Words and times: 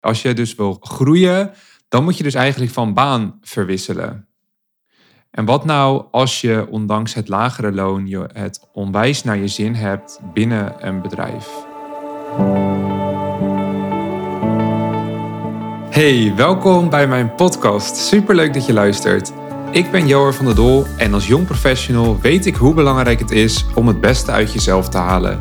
Als 0.00 0.22
je 0.22 0.34
dus 0.34 0.54
wil 0.54 0.76
groeien, 0.80 1.52
dan 1.88 2.04
moet 2.04 2.16
je 2.16 2.22
dus 2.22 2.34
eigenlijk 2.34 2.72
van 2.72 2.94
baan 2.94 3.38
verwisselen. 3.40 4.28
En 5.30 5.44
wat 5.44 5.64
nou 5.64 6.04
als 6.10 6.40
je 6.40 6.66
ondanks 6.70 7.14
het 7.14 7.28
lagere 7.28 7.72
loon 7.72 8.06
je 8.06 8.30
het 8.32 8.68
onwijs 8.72 9.24
naar 9.24 9.38
je 9.38 9.48
zin 9.48 9.74
hebt 9.74 10.20
binnen 10.32 10.86
een 10.86 11.02
bedrijf? 11.02 11.48
Hey, 15.90 16.32
welkom 16.36 16.90
bij 16.90 17.08
mijn 17.08 17.34
podcast. 17.34 17.96
Superleuk 17.96 18.54
dat 18.54 18.66
je 18.66 18.72
luistert. 18.72 19.32
Ik 19.70 19.90
ben 19.90 20.06
Joer 20.06 20.34
van 20.34 20.44
der 20.44 20.54
Dol 20.54 20.86
en 20.96 21.14
als 21.14 21.26
jong 21.26 21.46
professional 21.46 22.20
weet 22.20 22.46
ik 22.46 22.54
hoe 22.54 22.74
belangrijk 22.74 23.18
het 23.18 23.30
is 23.30 23.64
om 23.74 23.86
het 23.86 24.00
beste 24.00 24.30
uit 24.30 24.52
jezelf 24.52 24.88
te 24.88 24.98
halen. 24.98 25.40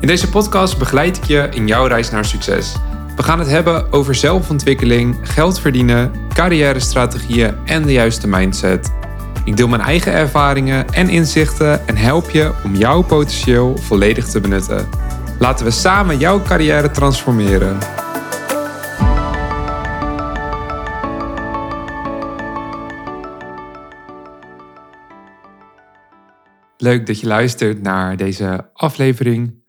In 0.00 0.06
deze 0.06 0.28
podcast 0.28 0.78
begeleid 0.78 1.16
ik 1.16 1.24
je 1.24 1.48
in 1.50 1.66
jouw 1.66 1.86
reis 1.86 2.10
naar 2.10 2.24
succes. 2.24 2.76
We 3.20 3.26
gaan 3.26 3.38
het 3.38 3.48
hebben 3.48 3.92
over 3.92 4.14
zelfontwikkeling, 4.14 5.16
geld 5.22 5.60
verdienen, 5.60 6.12
carrière-strategieën 6.34 7.54
en 7.64 7.82
de 7.82 7.92
juiste 7.92 8.28
mindset. 8.28 8.92
Ik 9.44 9.56
deel 9.56 9.68
mijn 9.68 9.82
eigen 9.82 10.12
ervaringen 10.12 10.88
en 10.88 11.08
inzichten 11.08 11.86
en 11.88 11.96
help 11.96 12.30
je 12.30 12.52
om 12.64 12.74
jouw 12.74 13.02
potentieel 13.02 13.76
volledig 13.76 14.26
te 14.26 14.40
benutten. 14.40 14.88
Laten 15.38 15.64
we 15.64 15.70
samen 15.70 16.18
jouw 16.18 16.42
carrière 16.42 16.90
transformeren. 16.90 17.78
Leuk 26.76 27.06
dat 27.06 27.20
je 27.20 27.26
luistert 27.26 27.82
naar 27.82 28.16
deze 28.16 28.70
aflevering. 28.72 29.59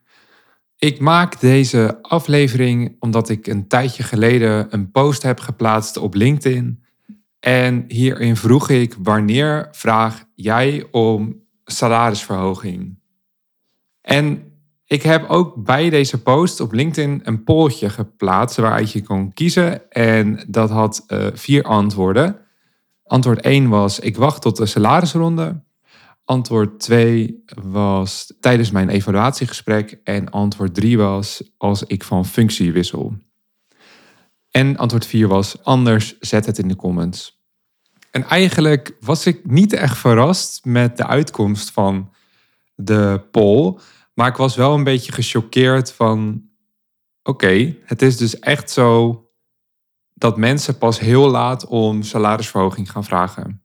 Ik 0.84 0.99
maak 0.99 1.40
deze 1.40 1.98
aflevering 2.02 2.95
omdat 2.99 3.30
ik 3.30 3.48
een 3.48 3.67
tijdje 3.67 4.03
geleden 4.03 4.67
een 4.70 4.91
post 4.91 5.23
heb 5.23 5.40
geplaatst 5.40 5.98
op 5.98 6.13
LinkedIn. 6.13 6.84
En 7.40 7.85
hierin 7.88 8.35
vroeg 8.35 8.70
ik 8.70 8.96
wanneer 9.04 9.68
vraag 9.71 10.24
jij 10.35 10.87
om 10.91 11.41
salarisverhoging? 11.63 12.99
En 14.02 14.43
ik 14.85 15.02
heb 15.02 15.29
ook 15.29 15.63
bij 15.63 15.90
deze 15.90 16.21
post 16.21 16.59
op 16.59 16.71
LinkedIn 16.74 17.21
een 17.24 17.43
polletje 17.43 17.90
geplaatst 17.90 18.57
waaruit 18.57 18.91
je 18.91 19.04
kon 19.04 19.34
kiezen. 19.34 19.91
En 19.91 20.46
dat 20.48 20.70
had 20.70 21.04
uh, 21.07 21.27
vier 21.34 21.63
antwoorden. 21.63 22.37
Antwoord 23.04 23.41
1 23.41 23.70
was: 23.70 23.99
ik 23.99 24.15
wacht 24.15 24.41
tot 24.41 24.57
de 24.57 24.65
salarisronde. 24.65 25.62
Antwoord 26.32 26.79
2 26.79 27.43
was 27.63 28.34
tijdens 28.40 28.71
mijn 28.71 28.90
evaluatiegesprek. 28.90 29.99
En 30.04 30.29
antwoord 30.29 30.74
3 30.74 30.98
was 30.98 31.43
als 31.57 31.84
ik 31.84 32.04
van 32.04 32.26
functie 32.26 32.71
wissel. 32.71 33.18
En 34.49 34.77
antwoord 34.77 35.05
4 35.05 35.27
was 35.27 35.63
anders, 35.63 36.20
zet 36.20 36.46
het 36.46 36.57
in 36.57 36.68
de 36.68 36.76
comments. 36.76 37.41
En 38.12 38.24
eigenlijk 38.24 38.96
was 38.99 39.26
ik 39.26 39.46
niet 39.46 39.74
echt 39.74 39.98
verrast 39.98 40.65
met 40.65 40.98
de 40.98 41.07
uitkomst 41.07 41.71
van 41.71 42.13
de 42.76 43.27
poll. 43.32 43.77
Maar 44.13 44.27
ik 44.27 44.35
was 44.35 44.55
wel 44.55 44.74
een 44.74 44.84
beetje 44.84 45.12
gechoqueerd 45.12 45.91
van... 45.91 46.43
Oké, 47.24 47.76
het 47.85 48.02
is 48.02 48.18
dus 48.18 48.40
echt 48.40 48.71
zo 48.71 49.21
dat 50.13 50.37
mensen 50.37 50.77
pas 50.77 50.99
heel 50.99 51.29
laat 51.29 51.65
om 51.65 52.04
salarisverhoging 52.04 52.91
gaan 52.91 53.04
vragen. 53.04 53.62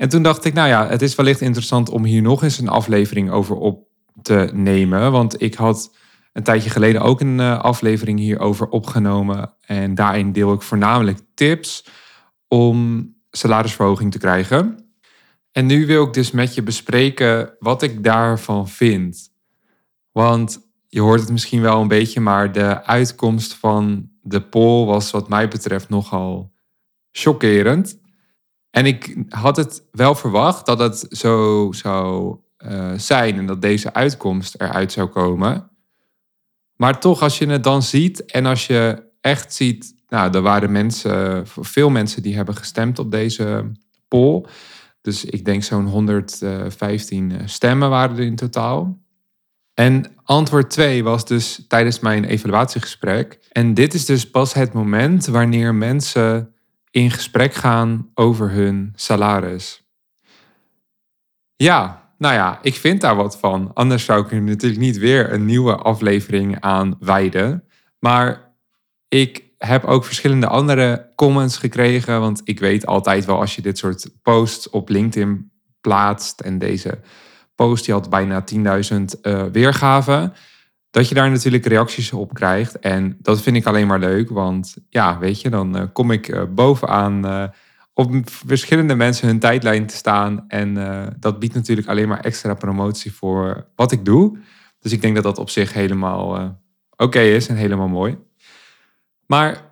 En 0.00 0.08
toen 0.08 0.22
dacht 0.22 0.44
ik, 0.44 0.54
nou 0.54 0.68
ja, 0.68 0.88
het 0.88 1.02
is 1.02 1.14
wellicht 1.14 1.40
interessant 1.40 1.88
om 1.88 2.04
hier 2.04 2.22
nog 2.22 2.42
eens 2.42 2.58
een 2.58 2.68
aflevering 2.68 3.30
over 3.30 3.56
op 3.56 3.88
te 4.22 4.50
nemen. 4.52 5.12
Want 5.12 5.42
ik 5.42 5.54
had 5.54 5.96
een 6.32 6.42
tijdje 6.42 6.70
geleden 6.70 7.02
ook 7.02 7.20
een 7.20 7.40
eh, 7.40 7.60
aflevering 7.60 8.18
hierover 8.18 8.68
opgenomen. 8.68 9.54
En 9.60 9.94
daarin 9.94 10.32
deel 10.32 10.52
ik 10.52 10.62
voornamelijk 10.62 11.18
tips 11.34 11.86
om 12.48 13.08
salarisverhoging 13.30 14.12
te 14.12 14.18
krijgen. 14.18 14.92
En 15.52 15.66
nu 15.66 15.86
wil 15.86 16.06
ik 16.06 16.12
dus 16.12 16.30
met 16.30 16.54
je 16.54 16.62
bespreken 16.62 17.56
wat 17.58 17.82
ik 17.82 18.04
daarvan 18.04 18.68
vind. 18.68 19.32
Want 20.12 20.60
je 20.88 21.00
hoort 21.00 21.20
het 21.20 21.30
misschien 21.30 21.60
wel 21.60 21.80
een 21.80 21.88
beetje, 21.88 22.20
maar 22.20 22.52
de 22.52 22.84
uitkomst 22.84 23.54
van 23.54 24.10
de 24.22 24.40
poll 24.40 24.86
was 24.86 25.10
wat 25.10 25.28
mij 25.28 25.48
betreft 25.48 25.88
nogal 25.88 26.52
chockerend. 27.12 27.99
En 28.70 28.86
ik 28.86 29.16
had 29.28 29.56
het 29.56 29.82
wel 29.90 30.14
verwacht 30.14 30.66
dat 30.66 30.78
het 30.78 31.06
zo 31.10 31.68
zou 31.72 32.36
uh, 32.58 32.92
zijn 32.96 33.38
en 33.38 33.46
dat 33.46 33.62
deze 33.62 33.92
uitkomst 33.92 34.54
eruit 34.54 34.92
zou 34.92 35.08
komen. 35.08 35.70
Maar 36.76 37.00
toch, 37.00 37.22
als 37.22 37.38
je 37.38 37.46
het 37.46 37.64
dan 37.64 37.82
ziet 37.82 38.24
en 38.24 38.46
als 38.46 38.66
je 38.66 39.02
echt 39.20 39.54
ziet, 39.54 39.94
nou, 40.08 40.34
er 40.34 40.42
waren 40.42 40.72
mensen, 40.72 41.46
veel 41.46 41.90
mensen 41.90 42.22
die 42.22 42.36
hebben 42.36 42.56
gestemd 42.56 42.98
op 42.98 43.10
deze 43.10 43.72
poll. 44.08 44.44
Dus 45.00 45.24
ik 45.24 45.44
denk 45.44 45.62
zo'n 45.62 45.86
115 45.86 47.32
eh, 47.32 47.46
stemmen 47.46 47.90
waren 47.90 48.16
er 48.16 48.22
in 48.22 48.36
totaal. 48.36 48.98
En 49.74 50.04
antwoord 50.24 50.70
2 50.70 51.04
was 51.04 51.26
dus 51.26 51.64
tijdens 51.68 52.00
mijn 52.00 52.24
evaluatiegesprek. 52.24 53.38
En 53.52 53.74
dit 53.74 53.94
is 53.94 54.04
dus 54.04 54.30
pas 54.30 54.52
het 54.52 54.72
moment 54.72 55.26
wanneer 55.26 55.74
mensen 55.74 56.54
in 56.90 57.10
gesprek 57.10 57.54
gaan 57.54 58.10
over 58.14 58.50
hun 58.50 58.92
salaris. 58.94 59.88
Ja, 61.56 62.12
nou 62.18 62.34
ja, 62.34 62.58
ik 62.62 62.74
vind 62.74 63.00
daar 63.00 63.16
wat 63.16 63.38
van. 63.38 63.70
Anders 63.74 64.04
zou 64.04 64.24
ik 64.24 64.32
er 64.32 64.42
natuurlijk 64.42 64.80
niet 64.80 64.98
weer 64.98 65.32
een 65.32 65.44
nieuwe 65.44 65.76
aflevering 65.76 66.60
aan 66.60 66.96
wijden. 66.98 67.64
Maar 67.98 68.54
ik 69.08 69.44
heb 69.58 69.84
ook 69.84 70.04
verschillende 70.04 70.46
andere 70.46 71.12
comments 71.14 71.56
gekregen. 71.56 72.20
Want 72.20 72.40
ik 72.44 72.60
weet 72.60 72.86
altijd 72.86 73.24
wel 73.24 73.40
als 73.40 73.54
je 73.54 73.62
dit 73.62 73.78
soort 73.78 74.10
posts 74.22 74.70
op 74.70 74.88
LinkedIn 74.88 75.52
plaatst. 75.80 76.40
En 76.40 76.58
deze 76.58 77.00
post 77.54 77.84
die 77.84 77.94
had 77.94 78.10
bijna 78.10 78.44
10.000 78.54 78.58
uh, 79.22 79.44
weergaven 79.52 80.32
dat 80.90 81.08
je 81.08 81.14
daar 81.14 81.30
natuurlijk 81.30 81.66
reacties 81.66 82.12
op 82.12 82.34
krijgt. 82.34 82.78
En 82.78 83.16
dat 83.18 83.42
vind 83.42 83.56
ik 83.56 83.66
alleen 83.66 83.86
maar 83.86 83.98
leuk, 83.98 84.30
want 84.30 84.76
ja, 84.88 85.18
weet 85.18 85.40
je, 85.40 85.50
dan 85.50 85.76
uh, 85.76 85.82
kom 85.92 86.10
ik 86.10 86.28
uh, 86.28 86.42
bovenaan 86.54 87.26
uh, 87.26 87.44
op 87.94 88.12
verschillende 88.24 88.94
mensen 88.94 89.26
hun 89.26 89.38
tijdlijn 89.38 89.86
te 89.86 89.96
staan. 89.96 90.44
En 90.48 90.74
dat 91.18 91.38
biedt 91.38 91.54
natuurlijk 91.54 91.88
alleen 91.88 92.08
maar 92.08 92.20
extra 92.20 92.54
promotie 92.54 93.12
voor 93.12 93.66
wat 93.74 93.92
ik 93.92 94.04
doe. 94.04 94.38
Dus 94.78 94.92
ik 94.92 95.00
denk 95.00 95.14
dat 95.14 95.24
dat 95.24 95.38
op 95.38 95.50
zich 95.50 95.72
helemaal 95.72 96.58
oké 96.96 97.20
is 97.20 97.48
en 97.48 97.56
helemaal 97.56 97.88
mooi. 97.88 98.18
Maar 99.26 99.70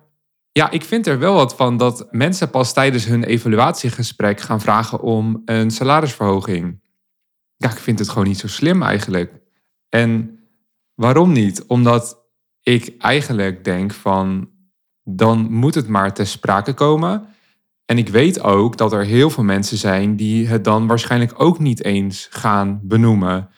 ja, 0.51 0.71
ik 0.71 0.83
vind 0.83 1.07
er 1.07 1.19
wel 1.19 1.33
wat 1.33 1.55
van 1.55 1.77
dat 1.77 2.07
mensen 2.11 2.49
pas 2.49 2.73
tijdens 2.73 3.05
hun 3.05 3.23
evaluatiegesprek 3.23 4.39
gaan 4.39 4.61
vragen 4.61 5.01
om 5.01 5.41
een 5.45 5.71
salarisverhoging. 5.71 6.81
Ja, 7.55 7.71
ik 7.71 7.77
vind 7.77 7.99
het 7.99 8.09
gewoon 8.09 8.27
niet 8.27 8.39
zo 8.39 8.47
slim 8.47 8.83
eigenlijk. 8.83 9.33
En 9.89 10.38
Waarom 10.99 11.31
niet? 11.31 11.65
Omdat 11.65 12.25
ik 12.61 12.95
eigenlijk 12.97 13.63
denk 13.63 13.93
van 13.93 14.49
dan 15.03 15.51
moet 15.51 15.75
het 15.75 15.87
maar 15.87 16.13
ter 16.13 16.27
sprake 16.27 16.73
komen. 16.73 17.27
En 17.85 17.97
ik 17.97 18.09
weet 18.09 18.43
ook 18.43 18.77
dat 18.77 18.93
er 18.93 19.05
heel 19.05 19.29
veel 19.29 19.43
mensen 19.43 19.77
zijn 19.77 20.15
die 20.15 20.47
het 20.47 20.63
dan 20.63 20.87
waarschijnlijk 20.87 21.33
ook 21.41 21.59
niet 21.59 21.83
eens 21.83 22.27
gaan 22.29 22.79
benoemen. 22.83 23.49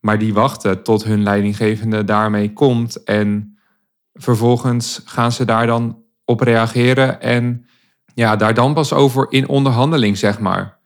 Maar 0.00 0.18
die 0.18 0.34
wachten 0.34 0.82
tot 0.82 1.04
hun 1.04 1.22
leidinggevende 1.22 2.04
daarmee 2.04 2.52
komt. 2.52 3.02
En 3.04 3.58
vervolgens 4.12 5.02
gaan 5.04 5.32
ze 5.32 5.44
daar 5.44 5.66
dan 5.66 6.02
op 6.24 6.40
reageren. 6.40 7.20
En 7.20 7.66
ja, 8.14 8.36
daar 8.36 8.54
dan 8.54 8.74
pas 8.74 8.92
over 8.92 9.26
in 9.28 9.48
onderhandeling, 9.48 10.18
zeg 10.18 10.38
maar. 10.38 10.79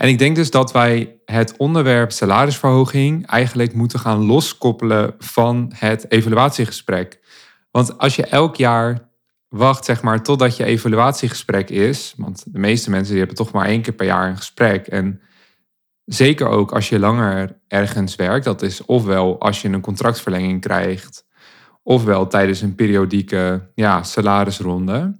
En 0.00 0.08
ik 0.08 0.18
denk 0.18 0.36
dus 0.36 0.50
dat 0.50 0.72
wij 0.72 1.20
het 1.24 1.56
onderwerp 1.56 2.12
salarisverhoging 2.12 3.26
eigenlijk 3.26 3.74
moeten 3.74 3.98
gaan 3.98 4.24
loskoppelen 4.24 5.14
van 5.18 5.72
het 5.74 6.10
evaluatiegesprek. 6.10 7.20
Want 7.70 7.98
als 7.98 8.16
je 8.16 8.26
elk 8.26 8.56
jaar 8.56 9.08
wacht, 9.48 9.84
zeg 9.84 10.02
maar, 10.02 10.22
totdat 10.22 10.56
je 10.56 10.64
evaluatiegesprek 10.64 11.70
is, 11.70 12.14
want 12.16 12.44
de 12.52 12.58
meeste 12.58 12.90
mensen 12.90 13.10
die 13.10 13.18
hebben 13.18 13.36
toch 13.36 13.52
maar 13.52 13.66
één 13.66 13.82
keer 13.82 13.92
per 13.92 14.06
jaar 14.06 14.28
een 14.28 14.36
gesprek. 14.36 14.86
En 14.86 15.20
zeker 16.04 16.48
ook 16.48 16.72
als 16.72 16.88
je 16.88 16.98
langer 16.98 17.60
ergens 17.68 18.16
werkt, 18.16 18.44
dat 18.44 18.62
is 18.62 18.84
ofwel 18.84 19.40
als 19.40 19.62
je 19.62 19.68
een 19.68 19.80
contractverlenging 19.80 20.60
krijgt, 20.60 21.26
ofwel 21.82 22.26
tijdens 22.26 22.60
een 22.60 22.74
periodieke 22.74 23.70
ja, 23.74 24.02
salarisronde. 24.02 25.19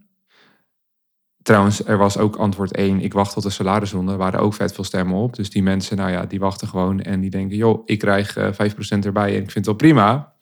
Trouwens, 1.51 1.85
er 1.85 1.99
was 1.99 2.19
ook 2.19 2.37
antwoord 2.37 2.73
1. 2.73 3.01
Ik 3.01 3.13
wacht 3.13 3.33
tot 3.33 3.43
de 3.43 3.51
salarisronde. 3.51 4.17
Waren 4.17 4.41
ook 4.41 4.55
vet 4.55 4.73
veel 4.73 4.85
stemmen 4.85 5.17
op. 5.17 5.37
Dus 5.37 5.51
die 5.51 5.63
mensen, 5.63 5.97
nou 5.97 6.11
ja, 6.11 6.27
die 6.27 6.39
wachten 6.39 6.69
gewoon 6.69 7.01
en 7.01 7.21
die 7.21 7.31
denken, 7.31 7.57
joh, 7.57 7.83
ik 7.85 7.99
krijg 7.99 8.37
uh, 8.37 8.47
eh, 8.47 8.71
5% 8.73 9.05
erbij 9.05 9.29
en 9.29 9.43
ik 9.43 9.51
vind 9.51 9.55
het 9.55 9.67
wel 9.67 9.75
prima. 9.75 10.35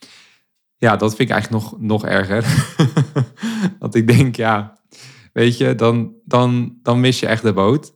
Ja, 0.76 0.96
dat 0.96 1.16
vind 1.16 1.28
ik 1.28 1.34
eigenlijk 1.34 1.64
nog, 1.64 1.80
nog 1.80 2.04
erger. 2.06 2.44
Want 3.80 3.94
ik 3.94 4.06
denk, 4.06 4.36
ja, 4.36 4.78
weet 5.32 5.56
je, 5.56 5.74
dan, 5.74 6.12
dan, 6.24 6.78
dan 6.82 7.00
mis 7.00 7.20
je 7.20 7.26
echt 7.26 7.42
de 7.42 7.52
boot. 7.52 7.94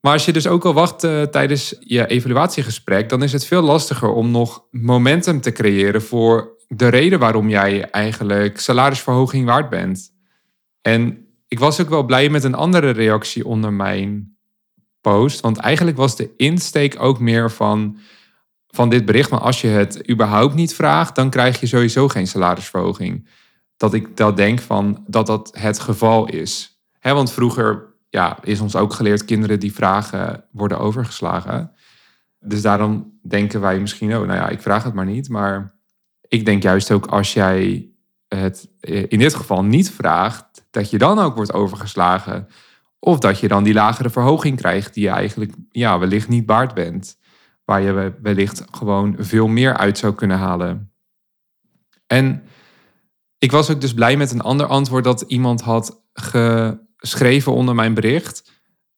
Maar 0.00 0.12
als 0.12 0.24
je 0.24 0.32
dus 0.32 0.46
ook 0.46 0.64
al 0.64 0.72
wacht 0.72 1.04
uh, 1.04 1.22
tijdens 1.22 1.76
je 1.80 2.06
evaluatiegesprek, 2.06 3.08
dan 3.08 3.22
is 3.22 3.32
het 3.32 3.44
veel 3.44 3.62
lastiger 3.62 4.08
om 4.08 4.30
nog 4.30 4.64
momentum 4.70 5.40
te 5.40 5.52
creëren 5.52 6.02
voor 6.02 6.56
de 6.68 6.88
reden 6.88 7.18
waarom 7.18 7.48
jij 7.48 7.90
eigenlijk 7.90 8.60
salarisverhoging 8.60 9.46
waard 9.46 9.68
bent. 9.68 10.10
En 10.80 11.26
ik 11.52 11.58
was 11.58 11.80
ook 11.80 11.88
wel 11.88 12.02
blij 12.02 12.28
met 12.28 12.44
een 12.44 12.54
andere 12.54 12.90
reactie 12.90 13.46
onder 13.46 13.72
mijn 13.72 14.36
post. 15.00 15.40
Want 15.40 15.56
eigenlijk 15.56 15.96
was 15.96 16.16
de 16.16 16.30
insteek 16.36 16.96
ook 16.98 17.20
meer 17.20 17.50
van, 17.50 17.96
van 18.68 18.88
dit 18.88 19.04
bericht. 19.04 19.30
Maar 19.30 19.40
als 19.40 19.60
je 19.60 19.66
het 19.68 20.10
überhaupt 20.10 20.54
niet 20.54 20.74
vraagt, 20.74 21.14
dan 21.14 21.30
krijg 21.30 21.60
je 21.60 21.66
sowieso 21.66 22.08
geen 22.08 22.26
salarisverhoging. 22.26 23.28
Dat 23.76 23.94
ik 23.94 24.16
dat 24.16 24.36
denk 24.36 24.60
van 24.60 25.04
dat 25.06 25.26
dat 25.26 25.50
het 25.58 25.78
geval 25.78 26.28
is. 26.28 26.82
Want 27.00 27.32
vroeger 27.32 27.94
ja, 28.08 28.38
is 28.42 28.60
ons 28.60 28.76
ook 28.76 28.92
geleerd, 28.92 29.24
kinderen 29.24 29.60
die 29.60 29.74
vragen 29.74 30.44
worden 30.50 30.78
overgeslagen. 30.78 31.72
Dus 32.38 32.62
daarom 32.62 33.18
denken 33.22 33.60
wij 33.60 33.80
misschien, 33.80 34.16
oh, 34.16 34.26
nou 34.26 34.38
ja, 34.38 34.48
ik 34.48 34.60
vraag 34.62 34.84
het 34.84 34.94
maar 34.94 35.06
niet. 35.06 35.28
Maar 35.28 35.74
ik 36.28 36.44
denk 36.44 36.62
juist 36.62 36.90
ook 36.90 37.06
als 37.06 37.32
jij 37.32 37.91
het 38.36 38.68
in 38.80 39.18
dit 39.18 39.34
geval 39.34 39.64
niet 39.64 39.90
vraagt, 39.90 40.66
dat 40.70 40.90
je 40.90 40.98
dan 40.98 41.18
ook 41.18 41.34
wordt 41.34 41.52
overgeslagen. 41.52 42.48
Of 42.98 43.18
dat 43.18 43.38
je 43.38 43.48
dan 43.48 43.64
die 43.64 43.74
lagere 43.74 44.10
verhoging 44.10 44.56
krijgt 44.56 44.94
die 44.94 45.02
je 45.02 45.10
eigenlijk 45.10 45.54
ja, 45.70 45.98
wellicht 45.98 46.28
niet 46.28 46.46
waard 46.46 46.74
bent. 46.74 47.18
Waar 47.64 47.80
je 47.80 48.14
wellicht 48.22 48.64
gewoon 48.70 49.14
veel 49.18 49.46
meer 49.46 49.76
uit 49.76 49.98
zou 49.98 50.14
kunnen 50.14 50.38
halen. 50.38 50.92
En 52.06 52.42
ik 53.38 53.52
was 53.52 53.70
ook 53.70 53.80
dus 53.80 53.94
blij 53.94 54.16
met 54.16 54.30
een 54.32 54.40
ander 54.40 54.66
antwoord 54.66 55.04
dat 55.04 55.20
iemand 55.20 55.60
had 55.60 56.02
geschreven 56.96 57.52
onder 57.52 57.74
mijn 57.74 57.94
bericht. 57.94 58.51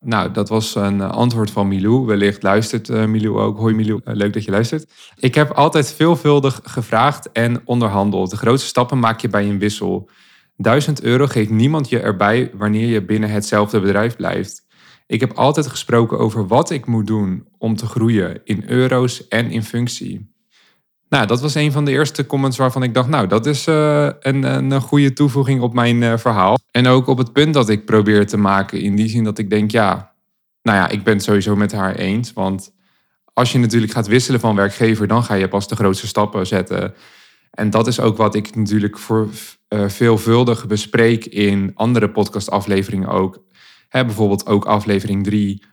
Nou, 0.04 0.30
dat 0.30 0.48
was 0.48 0.74
een 0.74 1.00
antwoord 1.00 1.50
van 1.50 1.68
Milou. 1.68 2.06
Wellicht 2.06 2.42
luistert 2.42 2.88
uh, 2.88 3.04
Milou 3.04 3.38
ook. 3.38 3.58
Hoi 3.58 3.74
Milou, 3.74 4.00
eh, 4.04 4.14
leuk 4.14 4.32
dat 4.32 4.44
je 4.44 4.50
luistert. 4.50 4.90
Ik 5.16 5.34
heb 5.34 5.50
altijd 5.50 5.92
veelvuldig 5.92 6.60
gevraagd 6.64 7.32
en 7.32 7.62
onderhandeld. 7.64 8.30
De 8.30 8.36
grootste 8.36 8.68
stappen 8.68 8.98
maak 8.98 9.20
je 9.20 9.28
bij 9.28 9.48
een 9.48 9.58
wissel. 9.58 10.08
1000 10.56 11.02
euro 11.02 11.26
geeft 11.26 11.50
niemand 11.50 11.88
je 11.88 12.00
erbij 12.00 12.50
wanneer 12.54 12.86
je 12.86 13.04
binnen 13.04 13.30
hetzelfde 13.30 13.80
bedrijf 13.80 14.16
blijft. 14.16 14.66
Ik 15.06 15.20
heb 15.20 15.32
altijd 15.32 15.66
gesproken 15.66 16.18
over 16.18 16.46
wat 16.46 16.70
ik 16.70 16.86
moet 16.86 17.06
doen 17.06 17.46
om 17.58 17.76
te 17.76 17.86
groeien 17.86 18.40
in 18.44 18.62
euro's 18.66 19.28
en 19.28 19.50
in 19.50 19.62
functie. 19.62 20.33
Nou, 21.14 21.26
dat 21.26 21.40
was 21.40 21.54
een 21.54 21.72
van 21.72 21.84
de 21.84 21.90
eerste 21.90 22.26
comments 22.26 22.56
waarvan 22.56 22.82
ik 22.82 22.94
dacht, 22.94 23.08
nou, 23.08 23.26
dat 23.26 23.46
is 23.46 23.66
uh, 23.66 24.08
een, 24.20 24.42
een 24.42 24.80
goede 24.80 25.12
toevoeging 25.12 25.60
op 25.60 25.74
mijn 25.74 26.02
uh, 26.02 26.16
verhaal. 26.16 26.58
En 26.70 26.86
ook 26.86 27.06
op 27.06 27.18
het 27.18 27.32
punt 27.32 27.54
dat 27.54 27.68
ik 27.68 27.84
probeer 27.84 28.26
te 28.26 28.36
maken, 28.36 28.80
in 28.80 28.96
die 28.96 29.08
zin 29.08 29.24
dat 29.24 29.38
ik 29.38 29.50
denk, 29.50 29.70
ja, 29.70 30.14
nou 30.62 30.78
ja, 30.78 30.88
ik 30.88 31.04
ben 31.04 31.14
het 31.14 31.22
sowieso 31.22 31.56
met 31.56 31.72
haar 31.72 31.94
eens. 31.94 32.32
Want 32.32 32.72
als 33.32 33.52
je 33.52 33.58
natuurlijk 33.58 33.92
gaat 33.92 34.06
wisselen 34.06 34.40
van 34.40 34.56
werkgever, 34.56 35.06
dan 35.06 35.24
ga 35.24 35.34
je 35.34 35.48
pas 35.48 35.68
de 35.68 35.76
grootste 35.76 36.06
stappen 36.06 36.46
zetten. 36.46 36.94
En 37.50 37.70
dat 37.70 37.86
is 37.86 38.00
ook 38.00 38.16
wat 38.16 38.34
ik 38.34 38.56
natuurlijk 38.56 38.98
voor 38.98 39.28
uh, 39.68 39.88
veelvuldig 39.88 40.66
bespreek 40.66 41.24
in 41.24 41.70
andere 41.74 42.10
podcastafleveringen 42.10 43.08
ook. 43.08 43.42
Hè, 43.88 44.04
bijvoorbeeld 44.04 44.46
ook 44.46 44.64
aflevering 44.64 45.24
3 45.24 45.64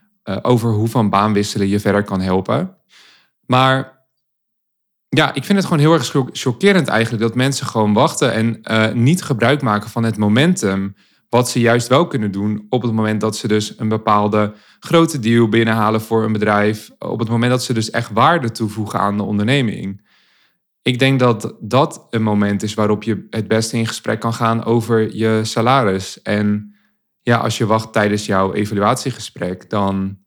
over 0.42 0.70
hoe 0.70 0.88
van 0.88 1.10
baan 1.10 1.32
wisselen 1.32 1.68
je 1.68 1.80
verder 1.80 2.04
kan 2.04 2.20
helpen. 2.20 2.76
Maar 3.46 4.01
ja, 5.16 5.34
ik 5.34 5.44
vind 5.44 5.58
het 5.58 5.66
gewoon 5.66 5.82
heel 5.82 5.92
erg 5.92 6.14
chockerend 6.32 6.88
eigenlijk 6.88 7.22
dat 7.22 7.34
mensen 7.34 7.66
gewoon 7.66 7.92
wachten 7.92 8.32
en 8.32 8.60
uh, 8.70 8.92
niet 8.92 9.22
gebruik 9.22 9.62
maken 9.62 9.90
van 9.90 10.02
het 10.02 10.16
momentum. 10.16 10.94
Wat 11.28 11.50
ze 11.50 11.60
juist 11.60 11.88
wel 11.88 12.06
kunnen 12.06 12.30
doen 12.30 12.66
op 12.68 12.82
het 12.82 12.92
moment 12.92 13.20
dat 13.20 13.36
ze 13.36 13.48
dus 13.48 13.78
een 13.78 13.88
bepaalde 13.88 14.54
grote 14.80 15.18
deal 15.18 15.48
binnenhalen 15.48 16.00
voor 16.00 16.24
een 16.24 16.32
bedrijf. 16.32 16.90
Op 16.98 17.18
het 17.18 17.28
moment 17.28 17.50
dat 17.50 17.64
ze 17.64 17.72
dus 17.72 17.90
echt 17.90 18.10
waarde 18.12 18.50
toevoegen 18.50 18.98
aan 18.98 19.16
de 19.16 19.22
onderneming. 19.22 20.08
Ik 20.82 20.98
denk 20.98 21.18
dat 21.18 21.54
dat 21.60 22.06
een 22.10 22.22
moment 22.22 22.62
is 22.62 22.74
waarop 22.74 23.02
je 23.02 23.26
het 23.30 23.48
beste 23.48 23.76
in 23.76 23.86
gesprek 23.86 24.20
kan 24.20 24.34
gaan 24.34 24.64
over 24.64 25.16
je 25.16 25.40
salaris. 25.42 26.22
En 26.22 26.74
ja, 27.22 27.36
als 27.36 27.58
je 27.58 27.66
wacht 27.66 27.92
tijdens 27.92 28.26
jouw 28.26 28.52
evaluatiegesprek, 28.52 29.70
dan, 29.70 30.18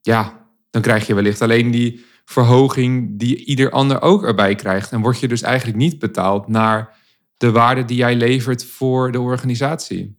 ja, 0.00 0.48
dan 0.70 0.82
krijg 0.82 1.06
je 1.06 1.14
wellicht 1.14 1.42
alleen 1.42 1.70
die 1.70 2.04
verhoging 2.26 3.18
die 3.18 3.44
ieder 3.44 3.70
ander 3.70 4.02
ook 4.02 4.24
erbij 4.24 4.54
krijgt. 4.54 4.92
En 4.92 5.00
word 5.00 5.20
je 5.20 5.28
dus 5.28 5.42
eigenlijk 5.42 5.78
niet 5.78 5.98
betaald 5.98 6.48
naar 6.48 6.96
de 7.36 7.50
waarde 7.50 7.84
die 7.84 7.96
jij 7.96 8.14
levert 8.14 8.64
voor 8.64 9.12
de 9.12 9.20
organisatie. 9.20 10.18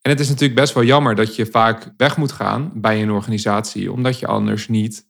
En 0.00 0.10
het 0.10 0.20
is 0.20 0.28
natuurlijk 0.28 0.60
best 0.60 0.74
wel 0.74 0.84
jammer 0.84 1.14
dat 1.14 1.36
je 1.36 1.46
vaak 1.46 1.92
weg 1.96 2.16
moet 2.16 2.32
gaan 2.32 2.70
bij 2.74 3.02
een 3.02 3.10
organisatie, 3.10 3.92
omdat 3.92 4.18
je 4.18 4.26
anders 4.26 4.68
niet 4.68 5.06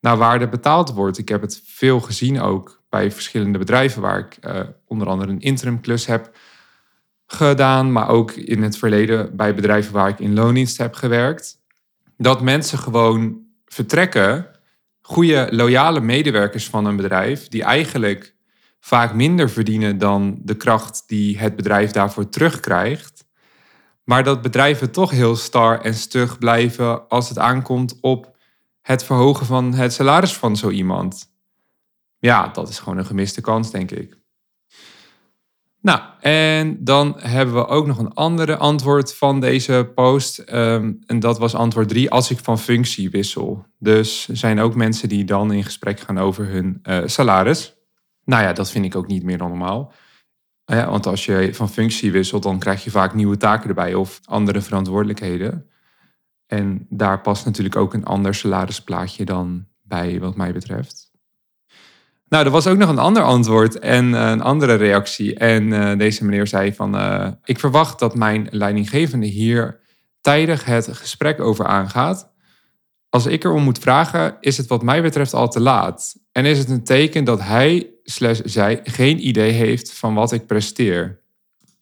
naar 0.00 0.16
waarde 0.16 0.48
betaald 0.48 0.92
wordt. 0.92 1.18
Ik 1.18 1.28
heb 1.28 1.40
het 1.40 1.62
veel 1.64 2.00
gezien 2.00 2.40
ook 2.40 2.82
bij 2.88 3.12
verschillende 3.12 3.58
bedrijven 3.58 4.02
waar 4.02 4.18
ik 4.18 4.38
uh, 4.40 4.60
onder 4.86 5.08
andere 5.08 5.30
een 5.30 5.40
interim 5.40 5.80
klus 5.80 6.06
heb 6.06 6.36
gedaan, 7.26 7.92
maar 7.92 8.08
ook 8.08 8.32
in 8.32 8.62
het 8.62 8.78
verleden 8.78 9.36
bij 9.36 9.54
bedrijven 9.54 9.92
waar 9.92 10.08
ik 10.08 10.18
in 10.18 10.34
loondienst 10.34 10.78
heb 10.78 10.94
gewerkt. 10.94 11.58
Dat 12.16 12.42
mensen 12.42 12.78
gewoon 12.78 13.40
vertrekken 13.64 14.55
goede, 15.06 15.48
loyale 15.50 16.00
medewerkers 16.00 16.68
van 16.68 16.84
een 16.84 16.96
bedrijf, 16.96 17.48
die 17.48 17.62
eigenlijk 17.62 18.34
vaak 18.80 19.14
minder 19.14 19.50
verdienen 19.50 19.98
dan 19.98 20.38
de 20.42 20.56
kracht 20.56 21.02
die 21.06 21.38
het 21.38 21.56
bedrijf 21.56 21.90
daarvoor 21.90 22.28
terugkrijgt. 22.28 23.24
Maar 24.04 24.24
dat 24.24 24.42
bedrijven 24.42 24.90
toch 24.90 25.10
heel 25.10 25.36
star 25.36 25.80
en 25.80 25.94
stug 25.94 26.38
blijven 26.38 27.08
als 27.08 27.28
het 27.28 27.38
aankomt 27.38 27.98
op 28.00 28.36
het 28.82 29.04
verhogen 29.04 29.46
van 29.46 29.74
het 29.74 29.92
salaris 29.92 30.36
van 30.36 30.56
zo 30.56 30.70
iemand. 30.70 31.32
Ja, 32.18 32.48
dat 32.48 32.68
is 32.68 32.78
gewoon 32.78 32.98
een 32.98 33.06
gemiste 33.06 33.40
kans, 33.40 33.70
denk 33.70 33.90
ik. 33.90 34.18
Nou, 35.86 36.00
en 36.20 36.84
dan 36.84 37.14
hebben 37.18 37.54
we 37.54 37.66
ook 37.66 37.86
nog 37.86 37.98
een 37.98 38.14
andere 38.14 38.56
antwoord 38.56 39.14
van 39.14 39.40
deze 39.40 39.90
post. 39.94 40.38
Ehm, 40.38 40.92
en 41.06 41.20
dat 41.20 41.38
was 41.38 41.54
antwoord 41.54 41.88
3, 41.88 42.10
als 42.10 42.30
ik 42.30 42.38
van 42.38 42.58
functie 42.58 43.10
wissel. 43.10 43.66
Dus 43.78 44.28
er 44.28 44.36
zijn 44.36 44.60
ook 44.60 44.74
mensen 44.74 45.08
die 45.08 45.24
dan 45.24 45.52
in 45.52 45.64
gesprek 45.64 46.00
gaan 46.00 46.18
over 46.18 46.46
hun 46.46 46.80
uh, 46.82 46.98
salaris. 47.04 47.76
Nou 48.24 48.42
ja, 48.42 48.52
dat 48.52 48.70
vind 48.70 48.84
ik 48.84 48.96
ook 48.96 49.06
niet 49.06 49.22
meer 49.22 49.38
dan 49.38 49.48
normaal. 49.48 49.92
Ja, 50.64 50.90
want 50.90 51.06
als 51.06 51.24
je 51.24 51.54
van 51.54 51.70
functie 51.70 52.12
wisselt, 52.12 52.42
dan 52.42 52.58
krijg 52.58 52.84
je 52.84 52.90
vaak 52.90 53.14
nieuwe 53.14 53.36
taken 53.36 53.68
erbij 53.68 53.94
of 53.94 54.20
andere 54.24 54.60
verantwoordelijkheden. 54.60 55.70
En 56.46 56.86
daar 56.88 57.20
past 57.20 57.44
natuurlijk 57.44 57.76
ook 57.76 57.94
een 57.94 58.04
ander 58.04 58.34
salarisplaatje 58.34 59.24
dan 59.24 59.66
bij, 59.82 60.20
wat 60.20 60.36
mij 60.36 60.52
betreft. 60.52 61.10
Nou, 62.28 62.44
er 62.44 62.50
was 62.50 62.66
ook 62.66 62.76
nog 62.76 62.88
een 62.88 62.98
ander 62.98 63.22
antwoord 63.22 63.78
en 63.78 64.14
eh, 64.14 64.30
een 64.30 64.40
andere 64.40 64.74
reactie. 64.74 65.34
En 65.34 65.62
uh, 65.62 65.98
deze 65.98 66.24
meneer 66.24 66.46
zei 66.46 66.74
van, 66.74 66.94
uh, 66.94 67.28
ik 67.44 67.58
verwacht 67.58 67.98
dat 67.98 68.14
mijn 68.14 68.48
leidinggevende 68.50 69.26
hier 69.26 69.80
tijdig 70.20 70.64
het 70.64 70.88
gesprek 70.92 71.40
over 71.40 71.66
aangaat. 71.66 72.32
Als 73.08 73.26
ik 73.26 73.44
erom 73.44 73.62
moet 73.62 73.78
vragen, 73.78 74.36
is 74.40 74.56
het 74.56 74.66
wat 74.66 74.82
mij 74.82 75.02
betreft 75.02 75.34
al 75.34 75.48
te 75.48 75.60
laat. 75.60 76.16
En 76.32 76.44
is 76.44 76.58
het 76.58 76.70
een 76.70 76.84
teken 76.84 77.24
dat 77.24 77.40
hij 77.40 77.90
slash 78.02 78.40
zij 78.44 78.80
geen 78.82 79.26
idee 79.26 79.52
heeft 79.52 79.92
van 79.92 80.14
wat 80.14 80.32
ik 80.32 80.46
presteer. 80.46 81.20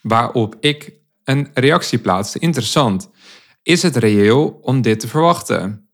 Waarop 0.01 0.57
ik 0.61 0.93
een 1.25 1.49
reactie 1.55 1.99
plaatste. 1.99 2.39
Interessant. 2.39 3.11
Is 3.63 3.83
het 3.83 3.97
reëel 3.97 4.59
om 4.63 4.83
dit 4.83 5.01
te 5.01 5.09
verwachten? 5.09 5.89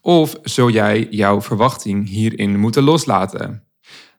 Of 0.00 0.36
zul 0.42 0.70
jij 0.70 1.06
jouw 1.10 1.40
verwachting 1.40 2.08
hierin 2.08 2.58
moeten 2.58 2.82
loslaten? 2.82 3.65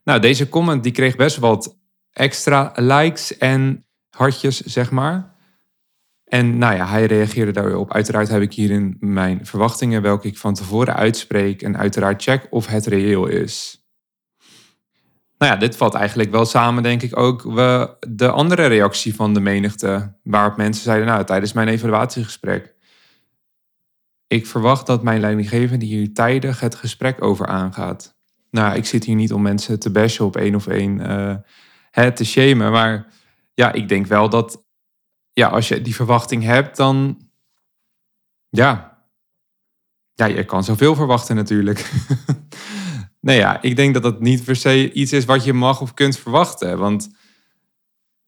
Nou, 0.08 0.20
deze 0.20 0.50
comment 0.50 0.84
die 0.84 0.92
kreeg 0.92 1.16
best 1.16 1.38
wat 1.38 1.78
extra 2.12 2.72
likes 2.76 3.38
en 3.38 3.86
hartjes, 4.10 4.62
zeg 4.62 4.92
maar. 4.92 5.36
En 6.24 6.58
nou 6.58 6.76
ja, 6.76 6.88
hij 6.88 7.06
reageerde 7.06 7.52
daarop. 7.52 7.94
Uiteraard 7.94 8.30
heb 8.30 8.42
ik 8.42 8.54
hierin 8.54 8.98
mijn 9.00 9.46
verwachtingen, 9.46 10.02
welke 10.02 10.28
ik 10.28 10.38
van 10.38 10.54
tevoren 10.54 10.96
uitspreek. 10.96 11.62
En 11.62 11.78
uiteraard 11.78 12.24
check 12.24 12.48
of 12.50 12.68
het 12.68 12.86
reëel 12.86 13.28
is. 13.28 13.86
Nou 15.38 15.52
ja, 15.52 15.58
dit 15.58 15.78
valt 15.78 15.94
eigenlijk 15.94 16.32
wel 16.32 16.46
samen, 16.46 16.84
denk 16.84 17.02
ik 17.02 17.18
ook. 17.18 17.42
We, 17.42 17.98
de 18.08 18.30
andere 18.30 18.66
reactie 18.66 19.16
van 19.16 19.34
de 19.34 19.40
menigte, 19.40 20.18
waarop 20.24 20.58
mensen 20.58 20.84
zeiden, 20.84 21.08
nou, 21.08 21.24
tijdens 21.24 21.54
mijn 21.54 21.68
evaluatiegesprek. 21.68 22.76
Ik 24.28 24.48
verwacht 24.48 24.86
dat 24.86 25.04
mijn 25.04 25.20
leidinggevende 25.20 25.86
hier 25.86 26.14
tijdig 26.14 26.60
het 26.60 26.76
gesprek 26.76 27.24
over 27.24 27.48
aangaat 27.48 28.17
nou, 28.58 28.76
ik 28.76 28.86
zit 28.86 29.04
hier 29.04 29.16
niet 29.16 29.34
om 29.34 29.42
mensen 29.42 29.80
te 29.80 29.90
bashen 29.90 30.26
op 30.26 30.36
één 30.36 30.56
of 30.56 30.68
één, 30.68 31.00
uh, 31.96 32.08
te 32.08 32.26
shamen. 32.26 32.72
Maar 32.72 33.08
ja, 33.54 33.72
ik 33.72 33.88
denk 33.88 34.06
wel 34.06 34.30
dat 34.30 34.64
ja, 35.32 35.48
als 35.48 35.68
je 35.68 35.82
die 35.82 35.96
verwachting 35.96 36.44
hebt, 36.44 36.78
dan 36.78 37.22
ja, 38.50 39.02
ja 40.14 40.26
je 40.26 40.46
kan 40.46 40.64
zoveel 40.64 40.96
verwachten 40.96 41.36
natuurlijk. 41.36 41.92
nee, 43.28 43.38
ja, 43.38 43.62
ik 43.62 43.76
denk 43.76 43.94
dat 43.94 44.04
dat 44.04 44.22
niet 44.22 44.44
per 44.44 44.56
se 44.56 44.94
iets 44.94 45.14
is 45.14 45.26
wat 45.26 45.44
je 45.44 45.54
mag 45.54 45.82
of 45.82 45.94
kunt 45.94 46.18
verwachten. 46.18 46.78
Want 46.78 47.10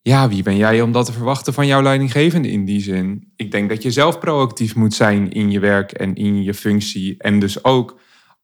ja, 0.01 0.27
wie 0.29 0.43
ben 0.43 0.57
jij 0.57 0.81
om 0.81 0.91
dat 0.91 1.05
te 1.05 1.13
verwachten 1.13 1.53
van 1.53 1.67
jouw 1.67 1.81
leidinggevende 1.81 2.51
in 2.51 2.65
die 2.65 2.81
zin? 2.81 3.31
Ik 3.35 3.51
denk 3.51 3.69
dat 3.69 3.83
je 3.83 3.91
zelf 3.91 4.19
proactief 4.19 4.75
moet 4.75 4.93
zijn 4.93 5.31
in 5.31 5.51
je 5.51 5.59
werk 5.59 5.91
en 5.91 6.15
in 6.15 6.43
je 6.43 6.53
functie. 6.53 7.15
En 7.17 7.39
dus 7.39 7.63
ook 7.63 7.99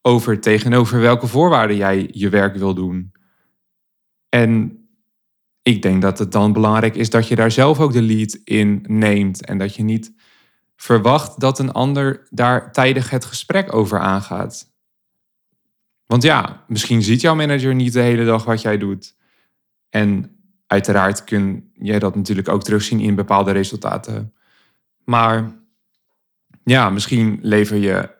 over 0.06 0.40
tegenover 0.40 1.00
welke 1.00 1.26
voorwaarden 1.26 1.76
jij 1.76 2.08
je 2.12 2.28
werk 2.28 2.56
wil 2.56 2.74
doen. 2.74 3.12
En 4.28 4.78
ik 5.62 5.82
denk 5.82 6.02
dat 6.02 6.18
het 6.18 6.32
dan 6.32 6.52
belangrijk 6.52 6.96
is 6.96 7.10
dat 7.10 7.28
je 7.28 7.36
daar 7.36 7.50
zelf 7.50 7.80
ook 7.80 7.92
de 7.92 8.02
lead 8.02 8.38
in 8.44 8.84
neemt. 8.88 9.44
En 9.44 9.58
dat 9.58 9.74
je 9.74 9.82
niet 9.82 10.12
verwacht 10.76 11.40
dat 11.40 11.58
een 11.58 11.72
ander 11.72 12.26
daar 12.30 12.72
tijdig 12.72 13.10
het 13.10 13.24
gesprek 13.24 13.74
over 13.74 13.98
aangaat. 13.98 14.74
Want 16.06 16.22
ja, 16.22 16.64
misschien 16.68 17.02
ziet 17.02 17.20
jouw 17.20 17.34
manager 17.34 17.74
niet 17.74 17.92
de 17.92 18.00
hele 18.00 18.24
dag 18.24 18.44
wat 18.44 18.62
jij 18.62 18.78
doet. 18.78 19.16
En 19.88 20.36
uiteraard 20.66 21.24
kun 21.24 21.70
jij 21.72 21.98
dat 21.98 22.14
natuurlijk 22.16 22.48
ook 22.48 22.62
terugzien 22.62 23.00
in 23.00 23.14
bepaalde 23.14 23.50
resultaten. 23.50 24.34
Maar 25.04 25.60
ja, 26.64 26.90
misschien 26.90 27.38
lever 27.42 27.76
je, 27.76 28.15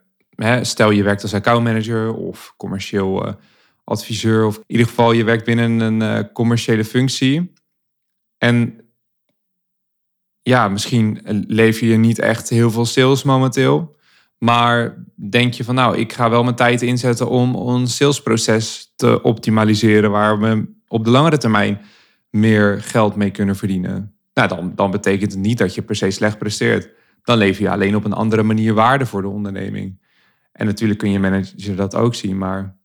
stel 0.63 0.91
je 0.91 1.03
werkt 1.03 1.23
als 1.23 1.35
accountmanager 1.35 2.15
of 2.15 2.55
commercieel 2.57 3.27
uh, 3.27 3.33
adviseur, 3.85 4.47
of 4.47 4.57
in 4.57 4.65
ieder 4.67 4.87
geval 4.87 5.13
je 5.13 5.25
werkt 5.25 5.45
binnen 5.45 5.81
een 5.81 6.01
uh, 6.01 6.33
commerciële 6.33 6.85
functie. 6.85 7.53
En 8.39 8.81
ja, 10.43 10.69
misschien 10.69 11.21
lever 11.47 11.87
je 11.87 11.97
niet 11.97 12.19
echt 12.19 12.49
heel 12.49 12.71
veel 12.71 12.85
sales 12.85 13.23
momenteel. 13.23 13.97
Maar 14.39 15.05
denk 15.31 15.55
je 15.55 15.65
van 15.65 15.75
nou, 15.75 15.97
ik 15.97 16.13
ga 16.13 16.31
wel 16.31 16.43
mijn 16.43 16.57
tijd 16.57 16.83
inzetten 16.83 17.29
om 17.29 17.55
ons 17.55 17.97
salesproces 17.97 18.93
te 18.97 19.23
optimaliseren, 19.23 20.11
waar 20.11 20.39
we 20.39 20.75
op 20.89 21.05
de 21.05 21.11
langere 21.11 21.39
termijn 21.39 21.81
meer 22.31 22.83
geld 22.83 23.17
mee 23.17 23.31
kunnen 23.31 23.57
verdienen. 23.57 24.15
Nou, 24.35 24.49
dan, 24.49 24.73
dan 24.75 24.91
betekent 24.91 25.33
het 25.33 25.41
niet 25.41 25.59
dat 25.59 25.75
je 25.75 25.83
per 25.83 25.97
se 25.97 26.11
slecht 26.11 26.39
presteert. 26.39 26.91
Dan 27.23 27.39
lever 27.39 27.63
je 27.63 27.71
alleen 27.71 27.97
op 27.97 28.05
een 28.05 28.13
andere 28.13 28.43
manier 28.43 28.75
waarde 28.75 29.07
voor 29.07 29.23
de 29.23 29.29
onderneming. 29.29 30.01
En 30.57 30.67
natuurlijk 30.67 30.99
kun 30.99 31.11
je 31.11 31.19
manager 31.19 31.77
dat 31.77 31.95
ook 31.95 32.15
zien, 32.15 32.39
maar 32.39 32.77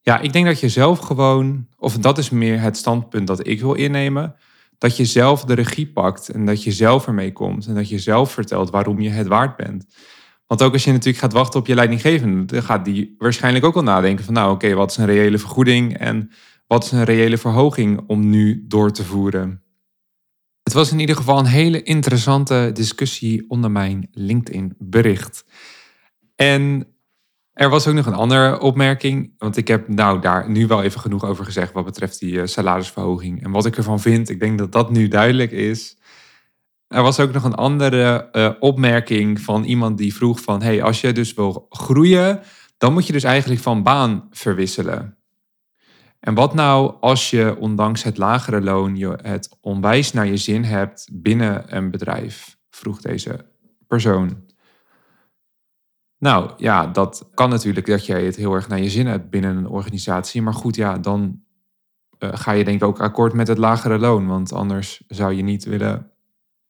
ja, 0.00 0.18
ik 0.20 0.32
denk 0.32 0.46
dat 0.46 0.60
je 0.60 0.68
zelf 0.68 0.98
gewoon, 0.98 1.66
of 1.76 1.98
dat 1.98 2.18
is 2.18 2.30
meer 2.30 2.60
het 2.60 2.76
standpunt 2.76 3.26
dat 3.26 3.46
ik 3.46 3.60
wil 3.60 3.74
innemen, 3.74 4.34
dat 4.78 4.96
je 4.96 5.04
zelf 5.04 5.44
de 5.44 5.54
regie 5.54 5.86
pakt 5.86 6.28
en 6.28 6.46
dat 6.46 6.62
je 6.62 6.72
zelf 6.72 7.06
ermee 7.06 7.32
komt 7.32 7.66
en 7.66 7.74
dat 7.74 7.88
je 7.88 7.98
zelf 7.98 8.32
vertelt 8.32 8.70
waarom 8.70 9.00
je 9.00 9.10
het 9.10 9.26
waard 9.26 9.56
bent. 9.56 9.86
Want 10.46 10.62
ook 10.62 10.72
als 10.72 10.84
je 10.84 10.90
natuurlijk 10.92 11.18
gaat 11.18 11.32
wachten 11.32 11.60
op 11.60 11.66
je 11.66 11.74
leidinggevende, 11.74 12.44
dan 12.44 12.62
gaat 12.62 12.84
die 12.84 13.14
waarschijnlijk 13.18 13.64
ook 13.64 13.76
al 13.76 13.82
nadenken 13.82 14.24
van 14.24 14.34
nou 14.34 14.54
oké, 14.54 14.74
wat 14.74 14.90
is 14.90 14.96
een 14.96 15.06
reële 15.06 15.38
vergoeding 15.38 15.98
en 15.98 16.30
wat 16.66 16.84
is 16.84 16.92
een 16.92 17.04
reële 17.04 17.38
verhoging 17.38 18.00
om 18.06 18.30
nu 18.30 18.64
door 18.68 18.92
te 18.92 19.04
voeren. 19.04 19.62
Het 20.62 20.72
was 20.72 20.92
in 20.92 20.98
ieder 20.98 21.16
geval 21.16 21.38
een 21.38 21.46
hele 21.46 21.82
interessante 21.82 22.70
discussie 22.72 23.44
onder 23.48 23.70
mijn 23.70 24.08
LinkedIn 24.12 24.74
bericht. 24.78 25.44
En 26.34 26.86
er 27.56 27.70
was 27.70 27.86
ook 27.86 27.94
nog 27.94 28.06
een 28.06 28.14
andere 28.14 28.60
opmerking, 28.60 29.32
want 29.38 29.56
ik 29.56 29.68
heb 29.68 29.88
nou 29.88 30.20
daar 30.20 30.50
nu 30.50 30.66
wel 30.66 30.82
even 30.82 31.00
genoeg 31.00 31.24
over 31.24 31.44
gezegd 31.44 31.72
wat 31.72 31.84
betreft 31.84 32.18
die 32.18 32.32
uh, 32.32 32.46
salarisverhoging 32.46 33.44
en 33.44 33.50
wat 33.50 33.66
ik 33.66 33.76
ervan 33.76 34.00
vind. 34.00 34.28
Ik 34.28 34.40
denk 34.40 34.58
dat 34.58 34.72
dat 34.72 34.90
nu 34.90 35.08
duidelijk 35.08 35.50
is. 35.50 35.98
Er 36.88 37.02
was 37.02 37.20
ook 37.20 37.32
nog 37.32 37.44
een 37.44 37.54
andere 37.54 38.28
uh, 38.32 38.50
opmerking 38.60 39.40
van 39.40 39.64
iemand 39.64 39.98
die 39.98 40.14
vroeg 40.14 40.40
van, 40.40 40.62
hey, 40.62 40.82
als 40.82 41.00
je 41.00 41.12
dus 41.12 41.34
wil 41.34 41.66
groeien, 41.70 42.40
dan 42.78 42.92
moet 42.92 43.06
je 43.06 43.12
dus 43.12 43.24
eigenlijk 43.24 43.60
van 43.60 43.82
baan 43.82 44.26
verwisselen. 44.30 45.16
En 46.20 46.34
wat 46.34 46.54
nou 46.54 46.94
als 47.00 47.30
je 47.30 47.56
ondanks 47.58 48.02
het 48.02 48.18
lagere 48.18 48.60
loon 48.60 48.96
je 48.96 49.18
het 49.22 49.56
onwijs 49.60 50.12
naar 50.12 50.26
je 50.26 50.36
zin 50.36 50.64
hebt 50.64 51.08
binnen 51.12 51.76
een 51.76 51.90
bedrijf? 51.90 52.56
Vroeg 52.70 53.00
deze 53.00 53.46
persoon. 53.86 54.45
Nou 56.18 56.50
ja, 56.56 56.86
dat 56.86 57.28
kan 57.34 57.50
natuurlijk 57.50 57.86
dat 57.86 58.06
jij 58.06 58.24
het 58.24 58.36
heel 58.36 58.54
erg 58.54 58.68
naar 58.68 58.80
je 58.80 58.90
zin 58.90 59.06
hebt 59.06 59.30
binnen 59.30 59.56
een 59.56 59.68
organisatie. 59.68 60.42
Maar 60.42 60.54
goed, 60.54 60.76
ja, 60.76 60.98
dan 60.98 61.42
uh, 62.18 62.30
ga 62.32 62.52
je 62.52 62.64
denk 62.64 62.82
ik 62.82 62.88
ook 62.88 63.00
akkoord 63.00 63.32
met 63.32 63.48
het 63.48 63.58
lagere 63.58 63.98
loon. 63.98 64.26
Want 64.26 64.52
anders 64.52 65.02
zou 65.06 65.32
je 65.34 65.42
niet 65.42 65.64
willen 65.64 66.10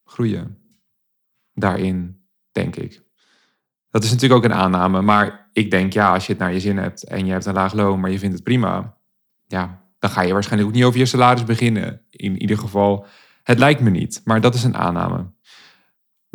groeien. 0.05 0.57
Daarin, 1.53 2.21
denk 2.51 2.75
ik. 2.75 3.05
Dat 3.89 4.03
is 4.03 4.11
natuurlijk 4.11 4.45
ook 4.45 4.51
een 4.51 4.57
aanname. 4.57 5.01
Maar 5.01 5.49
ik 5.51 5.71
denk, 5.71 5.93
ja, 5.93 6.13
als 6.13 6.25
je 6.25 6.31
het 6.31 6.41
naar 6.41 6.53
je 6.53 6.59
zin 6.59 6.77
hebt 6.77 7.03
en 7.03 7.25
je 7.25 7.31
hebt 7.31 7.45
een 7.45 7.53
laag 7.53 7.73
loon, 7.73 7.99
maar 7.99 8.11
je 8.11 8.19
vindt 8.19 8.35
het 8.35 8.43
prima. 8.43 8.97
Ja, 9.47 9.81
dan 9.99 10.09
ga 10.09 10.21
je 10.21 10.33
waarschijnlijk 10.33 10.69
ook 10.69 10.75
niet 10.75 10.85
over 10.85 10.99
je 10.99 11.05
salaris 11.05 11.43
beginnen. 11.43 12.01
In 12.09 12.41
ieder 12.41 12.57
geval, 12.57 13.05
het 13.43 13.59
lijkt 13.59 13.81
me 13.81 13.89
niet. 13.89 14.21
Maar 14.23 14.41
dat 14.41 14.53
is 14.53 14.63
een 14.63 14.75
aanname. 14.75 15.25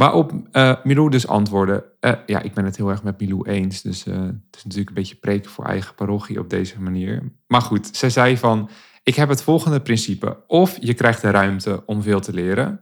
Waarop 0.02 0.32
uh, 0.52 0.74
Milou 0.82 1.10
dus 1.10 1.26
antwoordde, 1.26 1.84
uh, 2.00 2.12
ja, 2.26 2.40
ik 2.40 2.54
ben 2.54 2.64
het 2.64 2.76
heel 2.76 2.90
erg 2.90 3.02
met 3.02 3.20
Milou 3.20 3.48
eens. 3.48 3.82
Dus 3.82 4.06
uh, 4.06 4.14
het 4.14 4.56
is 4.56 4.64
natuurlijk 4.64 4.88
een 4.88 4.94
beetje 4.94 5.14
preken 5.14 5.50
voor 5.50 5.64
eigen 5.64 5.94
parochie 5.94 6.38
op 6.38 6.50
deze 6.50 6.80
manier. 6.80 7.32
Maar 7.46 7.60
goed, 7.60 7.96
zij 7.96 8.10
zei 8.10 8.36
van, 8.36 8.70
ik 9.02 9.14
heb 9.14 9.28
het 9.28 9.42
volgende 9.42 9.80
principe. 9.80 10.44
Of 10.46 10.76
je 10.80 10.94
krijgt 10.94 11.22
de 11.22 11.30
ruimte 11.30 11.82
om 11.86 12.02
veel 12.02 12.20
te 12.20 12.32
leren, 12.32 12.80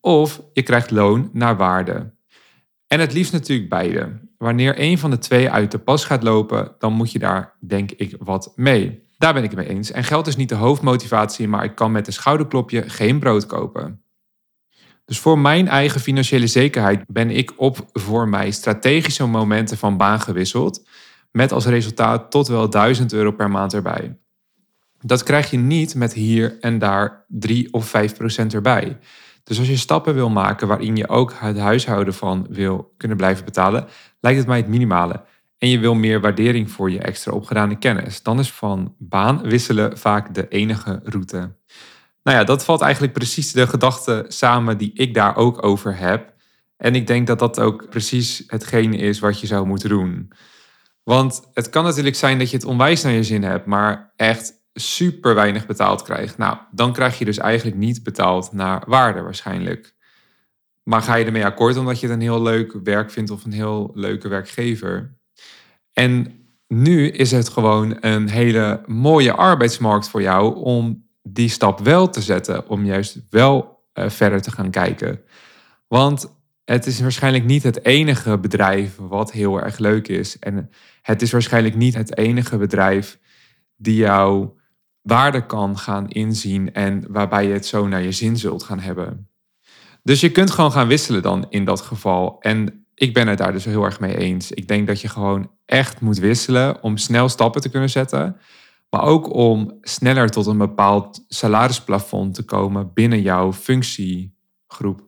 of 0.00 0.42
je 0.52 0.62
krijgt 0.62 0.90
loon 0.90 1.30
naar 1.32 1.56
waarde. 1.56 2.14
En 2.86 3.00
het 3.00 3.12
liefst 3.12 3.32
natuurlijk 3.32 3.68
beide. 3.68 4.20
Wanneer 4.38 4.74
een 4.80 4.98
van 4.98 5.10
de 5.10 5.18
twee 5.18 5.50
uit 5.50 5.70
de 5.70 5.78
pas 5.78 6.04
gaat 6.04 6.22
lopen, 6.22 6.74
dan 6.78 6.92
moet 6.92 7.12
je 7.12 7.18
daar, 7.18 7.54
denk 7.60 7.90
ik, 7.90 8.16
wat 8.18 8.52
mee. 8.56 9.06
Daar 9.18 9.32
ben 9.32 9.42
ik 9.42 9.50
het 9.50 9.58
mee 9.58 9.68
eens. 9.68 9.90
En 9.90 10.04
geld 10.04 10.26
is 10.26 10.36
niet 10.36 10.48
de 10.48 10.54
hoofdmotivatie, 10.54 11.48
maar 11.48 11.64
ik 11.64 11.74
kan 11.74 11.92
met 11.92 12.06
een 12.06 12.12
schouderklopje 12.12 12.88
geen 12.88 13.18
brood 13.18 13.46
kopen. 13.46 14.02
Dus 15.08 15.18
voor 15.18 15.38
mijn 15.38 15.68
eigen 15.68 16.00
financiële 16.00 16.46
zekerheid 16.46 17.04
ben 17.06 17.30
ik 17.30 17.52
op 17.56 17.88
voor 17.92 18.28
mij 18.28 18.50
strategische 18.50 19.26
momenten 19.26 19.78
van 19.78 19.96
baan 19.96 20.20
gewisseld. 20.20 20.86
Met 21.30 21.52
als 21.52 21.66
resultaat 21.66 22.30
tot 22.30 22.48
wel 22.48 22.70
1000 22.70 23.12
euro 23.12 23.30
per 23.32 23.50
maand 23.50 23.74
erbij. 23.74 24.16
Dat 25.00 25.22
krijg 25.22 25.50
je 25.50 25.56
niet 25.56 25.94
met 25.94 26.12
hier 26.12 26.56
en 26.60 26.78
daar 26.78 27.24
3 27.28 27.72
of 27.72 27.88
5 27.88 28.16
procent 28.16 28.54
erbij. 28.54 28.98
Dus 29.44 29.58
als 29.58 29.68
je 29.68 29.76
stappen 29.76 30.14
wil 30.14 30.30
maken 30.30 30.68
waarin 30.68 30.96
je 30.96 31.08
ook 31.08 31.32
het 31.36 31.58
huishouden 31.58 32.14
van 32.14 32.46
wil 32.50 32.94
kunnen 32.96 33.16
blijven 33.16 33.44
betalen, 33.44 33.86
lijkt 34.20 34.38
het 34.38 34.48
mij 34.48 34.56
het 34.56 34.68
minimale. 34.68 35.24
En 35.58 35.68
je 35.68 35.78
wil 35.78 35.94
meer 35.94 36.20
waardering 36.20 36.70
voor 36.70 36.90
je 36.90 36.98
extra 36.98 37.32
opgedane 37.32 37.78
kennis. 37.78 38.22
Dan 38.22 38.38
is 38.38 38.52
van 38.52 38.94
baan 38.98 39.42
wisselen 39.42 39.98
vaak 39.98 40.34
de 40.34 40.48
enige 40.48 41.00
route. 41.04 41.56
Nou 42.28 42.40
ja, 42.40 42.46
dat 42.46 42.64
valt 42.64 42.80
eigenlijk 42.80 43.12
precies 43.12 43.52
de 43.52 43.66
gedachte 43.66 44.24
samen 44.28 44.78
die 44.78 44.90
ik 44.94 45.14
daar 45.14 45.36
ook 45.36 45.64
over 45.64 45.96
heb. 45.96 46.34
En 46.76 46.94
ik 46.94 47.06
denk 47.06 47.26
dat 47.26 47.38
dat 47.38 47.60
ook 47.60 47.90
precies 47.90 48.44
hetgene 48.46 48.96
is 48.96 49.18
wat 49.18 49.40
je 49.40 49.46
zou 49.46 49.66
moeten 49.66 49.88
doen. 49.88 50.32
Want 51.02 51.48
het 51.52 51.68
kan 51.68 51.84
natuurlijk 51.84 52.16
zijn 52.16 52.38
dat 52.38 52.50
je 52.50 52.56
het 52.56 52.64
onwijs 52.64 53.02
naar 53.02 53.12
je 53.12 53.22
zin 53.22 53.42
hebt, 53.42 53.66
maar 53.66 54.12
echt 54.16 54.52
super 54.74 55.34
weinig 55.34 55.66
betaald 55.66 56.02
krijgt. 56.02 56.38
Nou, 56.38 56.58
dan 56.70 56.92
krijg 56.92 57.18
je 57.18 57.24
dus 57.24 57.38
eigenlijk 57.38 57.76
niet 57.76 58.02
betaald 58.02 58.52
naar 58.52 58.82
waarde 58.86 59.22
waarschijnlijk. 59.22 59.94
Maar 60.82 61.02
ga 61.02 61.14
je 61.14 61.24
ermee 61.24 61.44
akkoord 61.44 61.76
omdat 61.76 62.00
je 62.00 62.06
het 62.06 62.14
een 62.14 62.22
heel 62.22 62.42
leuk 62.42 62.74
werk 62.84 63.10
vindt 63.10 63.30
of 63.30 63.44
een 63.44 63.52
heel 63.52 63.90
leuke 63.94 64.28
werkgever? 64.28 65.16
En 65.92 66.32
nu 66.66 67.08
is 67.08 67.30
het 67.30 67.48
gewoon 67.48 67.96
een 68.00 68.28
hele 68.28 68.82
mooie 68.86 69.32
arbeidsmarkt 69.32 70.08
voor 70.08 70.22
jou 70.22 70.54
om 70.54 71.07
die 71.32 71.48
stap 71.48 71.80
wel 71.80 72.08
te 72.08 72.22
zetten 72.22 72.68
om 72.68 72.84
juist 72.84 73.20
wel 73.30 73.84
uh, 73.94 74.08
verder 74.08 74.42
te 74.42 74.50
gaan 74.50 74.70
kijken. 74.70 75.20
Want 75.86 76.36
het 76.64 76.86
is 76.86 77.00
waarschijnlijk 77.00 77.44
niet 77.44 77.62
het 77.62 77.84
enige 77.84 78.38
bedrijf 78.38 78.96
wat 78.96 79.32
heel 79.32 79.60
erg 79.62 79.78
leuk 79.78 80.08
is. 80.08 80.38
En 80.38 80.70
het 81.02 81.22
is 81.22 81.32
waarschijnlijk 81.32 81.74
niet 81.74 81.94
het 81.94 82.16
enige 82.16 82.56
bedrijf 82.56 83.18
die 83.76 83.96
jouw 83.96 84.56
waarde 85.02 85.46
kan 85.46 85.78
gaan 85.78 86.08
inzien 86.08 86.72
en 86.72 87.04
waarbij 87.08 87.46
je 87.46 87.52
het 87.52 87.66
zo 87.66 87.86
naar 87.86 88.02
je 88.02 88.12
zin 88.12 88.36
zult 88.36 88.62
gaan 88.62 88.80
hebben. 88.80 89.28
Dus 90.02 90.20
je 90.20 90.30
kunt 90.30 90.50
gewoon 90.50 90.72
gaan 90.72 90.88
wisselen 90.88 91.22
dan 91.22 91.46
in 91.48 91.64
dat 91.64 91.80
geval. 91.80 92.36
En 92.40 92.86
ik 92.94 93.14
ben 93.14 93.28
het 93.28 93.38
daar 93.38 93.52
dus 93.52 93.64
heel 93.64 93.84
erg 93.84 94.00
mee 94.00 94.16
eens. 94.16 94.52
Ik 94.52 94.68
denk 94.68 94.86
dat 94.86 95.00
je 95.00 95.08
gewoon 95.08 95.50
echt 95.64 96.00
moet 96.00 96.18
wisselen 96.18 96.82
om 96.82 96.96
snel 96.96 97.28
stappen 97.28 97.60
te 97.60 97.68
kunnen 97.68 97.90
zetten. 97.90 98.36
Maar 98.90 99.02
ook 99.02 99.34
om 99.34 99.78
sneller 99.80 100.28
tot 100.28 100.46
een 100.46 100.58
bepaald 100.58 101.24
salarisplafond 101.28 102.34
te 102.34 102.42
komen 102.42 102.92
binnen 102.92 103.22
jouw 103.22 103.52
functiegroep. 103.52 105.06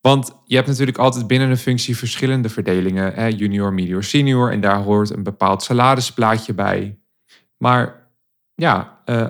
Want 0.00 0.32
je 0.44 0.54
hebt 0.54 0.68
natuurlijk 0.68 0.98
altijd 0.98 1.26
binnen 1.26 1.50
een 1.50 1.56
functie 1.56 1.96
verschillende 1.96 2.48
verdelingen. 2.48 3.14
Hè? 3.14 3.26
Junior, 3.26 3.72
medior, 3.72 4.04
senior. 4.04 4.52
En 4.52 4.60
daar 4.60 4.82
hoort 4.82 5.10
een 5.10 5.22
bepaald 5.22 5.62
salarisplaatje 5.62 6.54
bij. 6.54 6.98
Maar 7.56 8.10
ja, 8.54 9.02
uh, 9.06 9.28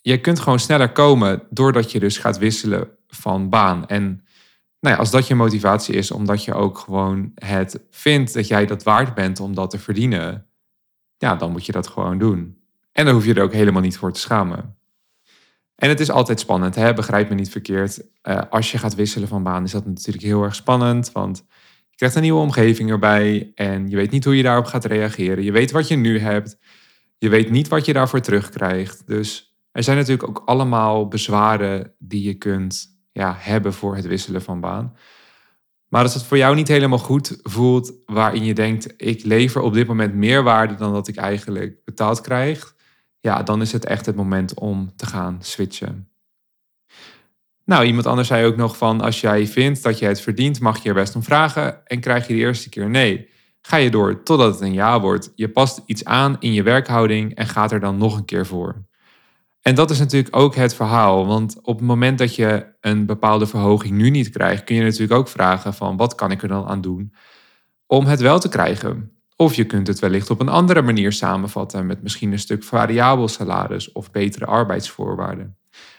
je 0.00 0.20
kunt 0.20 0.40
gewoon 0.40 0.58
sneller 0.58 0.92
komen 0.92 1.42
doordat 1.50 1.92
je 1.92 2.00
dus 2.00 2.18
gaat 2.18 2.38
wisselen 2.38 2.88
van 3.06 3.48
baan. 3.48 3.86
En 3.86 4.24
nou 4.80 4.94
ja, 4.94 5.00
als 5.00 5.10
dat 5.10 5.26
je 5.26 5.34
motivatie 5.34 5.94
is, 5.94 6.10
omdat 6.10 6.44
je 6.44 6.54
ook 6.54 6.78
gewoon 6.78 7.32
het 7.34 7.80
vindt 7.90 8.34
dat 8.34 8.46
jij 8.46 8.66
dat 8.66 8.82
waard 8.82 9.14
bent 9.14 9.40
om 9.40 9.54
dat 9.54 9.70
te 9.70 9.78
verdienen, 9.78 10.46
ja, 11.16 11.36
dan 11.36 11.50
moet 11.50 11.66
je 11.66 11.72
dat 11.72 11.88
gewoon 11.88 12.18
doen. 12.18 12.57
En 12.98 13.04
dan 13.04 13.14
hoef 13.14 13.24
je 13.24 13.34
er 13.34 13.42
ook 13.42 13.52
helemaal 13.52 13.82
niet 13.82 13.96
voor 13.96 14.12
te 14.12 14.20
schamen. 14.20 14.76
En 15.74 15.88
het 15.88 16.00
is 16.00 16.10
altijd 16.10 16.40
spannend, 16.40 16.74
hè? 16.74 16.94
begrijp 16.94 17.28
me 17.28 17.34
niet 17.34 17.50
verkeerd. 17.50 18.00
Uh, 18.22 18.40
als 18.50 18.72
je 18.72 18.78
gaat 18.78 18.94
wisselen 18.94 19.28
van 19.28 19.42
baan 19.42 19.64
is 19.64 19.70
dat 19.70 19.86
natuurlijk 19.86 20.24
heel 20.24 20.42
erg 20.42 20.54
spannend, 20.54 21.12
want 21.12 21.44
je 21.90 21.96
krijgt 21.96 22.14
een 22.14 22.22
nieuwe 22.22 22.40
omgeving 22.40 22.90
erbij 22.90 23.52
en 23.54 23.88
je 23.88 23.96
weet 23.96 24.10
niet 24.10 24.24
hoe 24.24 24.36
je 24.36 24.42
daarop 24.42 24.64
gaat 24.64 24.84
reageren. 24.84 25.44
Je 25.44 25.52
weet 25.52 25.70
wat 25.70 25.88
je 25.88 25.96
nu 25.96 26.18
hebt, 26.18 26.58
je 27.18 27.28
weet 27.28 27.50
niet 27.50 27.68
wat 27.68 27.84
je 27.84 27.92
daarvoor 27.92 28.20
terugkrijgt. 28.20 29.06
Dus 29.06 29.56
Er 29.72 29.82
zijn 29.82 29.96
natuurlijk 29.96 30.28
ook 30.28 30.42
allemaal 30.44 31.08
bezwaren 31.08 31.94
die 31.98 32.22
je 32.22 32.34
kunt 32.34 32.98
ja, 33.12 33.36
hebben 33.38 33.72
voor 33.72 33.96
het 33.96 34.06
wisselen 34.06 34.42
van 34.42 34.60
baan. 34.60 34.96
Maar 35.88 36.02
als 36.02 36.14
het 36.14 36.22
voor 36.22 36.36
jou 36.36 36.54
niet 36.54 36.68
helemaal 36.68 36.98
goed 36.98 37.38
voelt, 37.42 37.92
waarin 38.06 38.44
je 38.44 38.54
denkt, 38.54 38.94
ik 38.96 39.24
lever 39.24 39.60
op 39.60 39.72
dit 39.72 39.86
moment 39.86 40.14
meer 40.14 40.42
waarde 40.42 40.74
dan 40.74 40.92
dat 40.92 41.08
ik 41.08 41.16
eigenlijk 41.16 41.84
betaald 41.84 42.20
krijg, 42.20 42.76
ja, 43.20 43.42
dan 43.42 43.60
is 43.60 43.72
het 43.72 43.84
echt 43.84 44.06
het 44.06 44.16
moment 44.16 44.54
om 44.54 44.92
te 44.96 45.06
gaan 45.06 45.38
switchen. 45.40 46.08
Nou, 47.64 47.84
iemand 47.84 48.06
anders 48.06 48.28
zei 48.28 48.46
ook 48.46 48.56
nog 48.56 48.76
van, 48.76 49.00
als 49.00 49.20
jij 49.20 49.46
vindt 49.46 49.82
dat 49.82 49.98
je 49.98 50.06
het 50.06 50.20
verdient, 50.20 50.60
mag 50.60 50.82
je 50.82 50.88
er 50.88 50.94
best 50.94 51.14
om 51.14 51.22
vragen 51.22 51.86
en 51.86 52.00
krijg 52.00 52.26
je 52.26 52.34
de 52.34 52.40
eerste 52.40 52.68
keer 52.68 52.90
nee. 52.90 53.28
Ga 53.60 53.76
je 53.76 53.90
door 53.90 54.22
totdat 54.22 54.52
het 54.52 54.60
een 54.60 54.72
ja 54.72 55.00
wordt. 55.00 55.32
Je 55.34 55.48
past 55.48 55.82
iets 55.86 56.04
aan 56.04 56.36
in 56.38 56.52
je 56.52 56.62
werkhouding 56.62 57.34
en 57.34 57.46
gaat 57.46 57.72
er 57.72 57.80
dan 57.80 57.98
nog 57.98 58.16
een 58.16 58.24
keer 58.24 58.46
voor. 58.46 58.86
En 59.60 59.74
dat 59.74 59.90
is 59.90 59.98
natuurlijk 59.98 60.36
ook 60.36 60.54
het 60.54 60.74
verhaal. 60.74 61.26
Want 61.26 61.58
op 61.62 61.78
het 61.78 61.86
moment 61.86 62.18
dat 62.18 62.34
je 62.34 62.66
een 62.80 63.06
bepaalde 63.06 63.46
verhoging 63.46 63.96
nu 63.96 64.10
niet 64.10 64.30
krijgt, 64.30 64.64
kun 64.64 64.76
je 64.76 64.82
natuurlijk 64.82 65.12
ook 65.12 65.28
vragen 65.28 65.74
van 65.74 65.96
wat 65.96 66.14
kan 66.14 66.30
ik 66.30 66.42
er 66.42 66.48
dan 66.48 66.66
aan 66.66 66.80
doen 66.80 67.14
om 67.86 68.06
het 68.06 68.20
wel 68.20 68.38
te 68.38 68.48
krijgen. 68.48 69.17
Of 69.40 69.54
je 69.54 69.64
kunt 69.64 69.86
het 69.86 69.98
wellicht 69.98 70.30
op 70.30 70.40
een 70.40 70.48
andere 70.48 70.82
manier 70.82 71.12
samenvatten 71.12 71.86
met 71.86 72.02
misschien 72.02 72.32
een 72.32 72.38
stuk 72.38 72.64
variabel 72.64 73.28
salaris 73.28 73.92
of 73.92 74.10
betere 74.10 74.46
arbeidsvoorwaarden. 74.46 75.56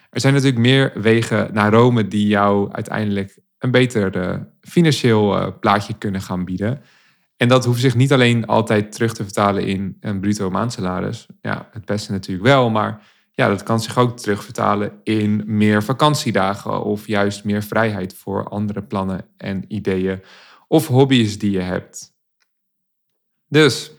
Er 0.10 0.20
zijn 0.20 0.34
natuurlijk 0.34 0.62
meer 0.62 0.92
wegen 0.96 1.50
naar 1.54 1.72
Rome 1.72 2.08
die 2.08 2.28
jou 2.28 2.72
uiteindelijk 2.72 3.40
een 3.58 3.72
beter 3.72 4.48
financieel 4.62 5.38
eh, 5.38 5.48
plaatje 5.60 5.94
kunnen 5.98 6.22
gaan 6.22 6.46
bieden. 6.46 6.82
En 7.38 7.48
dat 7.48 7.66
hoeft 7.66 7.80
zich 7.80 7.96
niet 7.96 8.14
alleen 8.14 8.46
altijd 8.46 8.92
terug 8.92 9.14
te 9.14 9.24
vertalen 9.24 9.66
in 9.66 9.98
een 10.00 10.20
bruto 10.20 10.50
maandsalaris. 10.50 11.28
Ja, 11.42 11.70
het 11.72 11.86
beste 11.86 12.12
natuurlijk 12.12 12.48
wel, 12.48 12.70
maar 12.70 13.02
ja, 13.32 13.48
dat 13.48 13.64
kan 13.64 13.82
zich 13.82 13.98
ook 13.98 14.18
terugvertalen 14.18 14.92
in 15.04 15.44
meer 15.46 15.84
vakantiedagen 15.84 16.84
of 16.84 17.08
juist 17.08 17.44
meer 17.44 17.64
vrijheid 17.64 18.16
voor 18.16 18.50
andere 18.50 18.84
plannen 18.84 19.26
en 19.38 19.66
ideeën 19.68 20.22
of 20.68 20.88
hobby's 20.88 21.38
die 21.38 21.52
je 21.52 21.60
hebt. 21.60 22.18
Dus, 23.50 23.92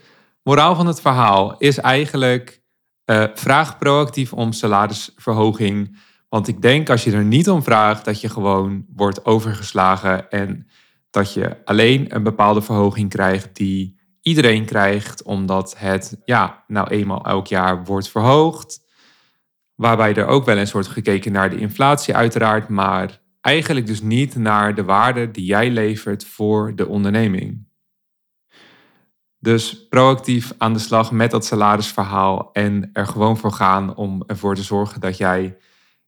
moraal 0.43 0.75
van 0.75 0.87
het 0.87 1.01
verhaal 1.01 1.57
is 1.59 1.79
eigenlijk 1.79 2.63
uh, 3.11 3.25
vraag 3.35 3.79
proactief 3.79 4.33
om 4.33 4.53
salarisverhoging. 4.53 5.99
Want 6.29 6.49
ik 6.49 6.63
denk 6.63 6.91
als 6.91 7.05
je 7.05 7.13
er 7.13 7.25
niet 7.25 7.51
om 7.51 7.63
vraagt, 7.63 8.05
dat 8.05 8.21
je 8.21 8.29
gewoon 8.29 8.85
wordt 8.95 9.25
overgeslagen 9.25 10.31
en 10.31 10.67
dat 11.11 11.33
je 11.33 11.57
alleen 11.65 12.15
een 12.15 12.23
bepaalde 12.23 12.63
verhoging 12.63 13.11
krijgt 13.11 13.57
die 13.57 13.99
iedereen 14.23 14.65
krijgt, 14.65 15.23
omdat 15.23 15.75
het 15.79 16.17
ja, 16.25 16.65
nou 16.67 16.89
eenmaal 16.89 17.25
elk 17.25 17.47
jaar 17.47 17.85
wordt 17.85 18.09
verhoogd. 18.09 18.81
Waarbij 19.75 20.15
er 20.15 20.27
ook 20.27 20.45
wel 20.45 20.57
eens 20.57 20.73
wordt 20.73 20.89
gekeken 20.89 21.33
naar 21.33 21.51
de 21.51 21.59
inflatie 21.59 22.15
uiteraard, 22.15 22.69
maar 22.69 23.21
eigenlijk 23.41 23.87
dus 23.87 24.03
niet 24.03 24.37
naar 24.37 24.75
de 24.75 24.85
waarde 24.85 25.31
die 25.31 25.45
jij 25.45 25.71
levert 25.71 26.25
voor 26.25 26.77
de 26.77 26.89
onderneming. 26.89 27.69
Dus 29.41 29.89
proactief 29.89 30.53
aan 30.59 30.73
de 30.73 30.79
slag 30.79 31.13
met 31.13 31.31
dat 31.31 31.45
salarisverhaal 31.45 32.51
en 32.53 32.91
er 32.93 33.07
gewoon 33.07 33.37
voor 33.37 33.53
gaan 33.53 33.95
om 33.97 34.23
ervoor 34.27 34.55
te 34.55 34.63
zorgen 34.63 35.01
dat 35.01 35.17
jij 35.17 35.57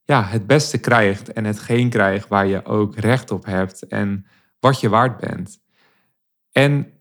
ja, 0.04 0.22
het 0.22 0.46
beste 0.46 0.78
krijgt 0.78 1.32
en 1.32 1.44
hetgeen 1.44 1.88
krijgt 1.88 2.28
waar 2.28 2.46
je 2.46 2.64
ook 2.64 2.96
recht 2.96 3.30
op 3.30 3.44
hebt 3.44 3.86
en 3.86 4.26
wat 4.60 4.80
je 4.80 4.88
waard 4.88 5.16
bent. 5.20 5.60
En 6.50 6.92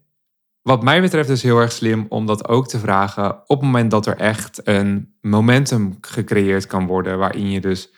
wat 0.61 0.83
mij 0.83 1.01
betreft 1.01 1.29
is 1.29 1.43
heel 1.43 1.59
erg 1.59 1.71
slim 1.71 2.05
om 2.09 2.25
dat 2.25 2.47
ook 2.47 2.67
te 2.67 2.79
vragen 2.79 3.31
op 3.31 3.57
het 3.57 3.61
moment 3.61 3.91
dat 3.91 4.05
er 4.05 4.17
echt 4.17 4.67
een 4.67 5.13
momentum 5.21 5.97
gecreëerd 6.01 6.67
kan 6.67 6.88
worden, 6.88 7.17
waarin 7.17 7.51
je 7.51 7.61
dus 7.61 7.91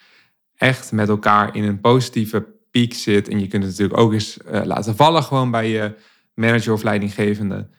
echt 0.55 0.91
met 0.91 1.09
elkaar 1.09 1.55
in 1.55 1.63
een 1.63 1.79
positieve 1.79 2.45
piek 2.71 2.93
zit. 2.93 3.27
En 3.27 3.39
je 3.39 3.47
kunt 3.47 3.63
het 3.63 3.71
natuurlijk 3.71 3.99
ook 3.99 4.13
eens 4.13 4.37
uh, 4.37 4.63
laten 4.63 4.95
vallen 4.95 5.23
gewoon 5.23 5.51
bij 5.51 5.69
je 5.69 5.95
manager 6.33 6.73
of 6.73 6.83
leidinggevende. 6.83 7.69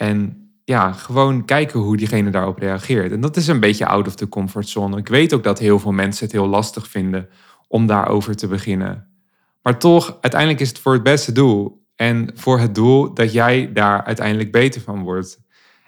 En 0.00 0.50
ja, 0.64 0.92
gewoon 0.92 1.44
kijken 1.44 1.80
hoe 1.80 1.96
diegene 1.96 2.30
daarop 2.30 2.58
reageert. 2.58 3.12
En 3.12 3.20
dat 3.20 3.36
is 3.36 3.46
een 3.46 3.60
beetje 3.60 3.86
out 3.86 4.06
of 4.06 4.14
the 4.14 4.28
comfort 4.28 4.68
zone. 4.68 4.98
Ik 4.98 5.08
weet 5.08 5.34
ook 5.34 5.42
dat 5.42 5.58
heel 5.58 5.78
veel 5.78 5.92
mensen 5.92 6.24
het 6.24 6.32
heel 6.32 6.46
lastig 6.46 6.88
vinden 6.88 7.28
om 7.68 7.86
daarover 7.86 8.36
te 8.36 8.46
beginnen. 8.46 9.08
Maar 9.62 9.78
toch, 9.78 10.18
uiteindelijk 10.20 10.60
is 10.60 10.68
het 10.68 10.78
voor 10.78 10.92
het 10.92 11.02
beste 11.02 11.32
doel. 11.32 11.86
En 11.94 12.30
voor 12.34 12.58
het 12.58 12.74
doel 12.74 13.14
dat 13.14 13.32
jij 13.32 13.72
daar 13.72 14.04
uiteindelijk 14.04 14.52
beter 14.52 14.80
van 14.80 15.02
wordt. 15.02 15.40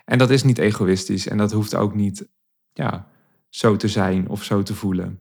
En 0.05 0.19
dat 0.19 0.31
is 0.31 0.43
niet 0.43 0.59
egoïstisch 0.59 1.29
en 1.29 1.37
dat 1.37 1.53
hoeft 1.53 1.75
ook 1.75 1.95
niet 1.95 2.29
ja, 2.73 3.09
zo 3.49 3.77
te 3.77 3.89
zijn 3.89 4.29
of 4.29 4.43
zo 4.45 4.63
te 4.63 4.75
voelen. 4.75 5.21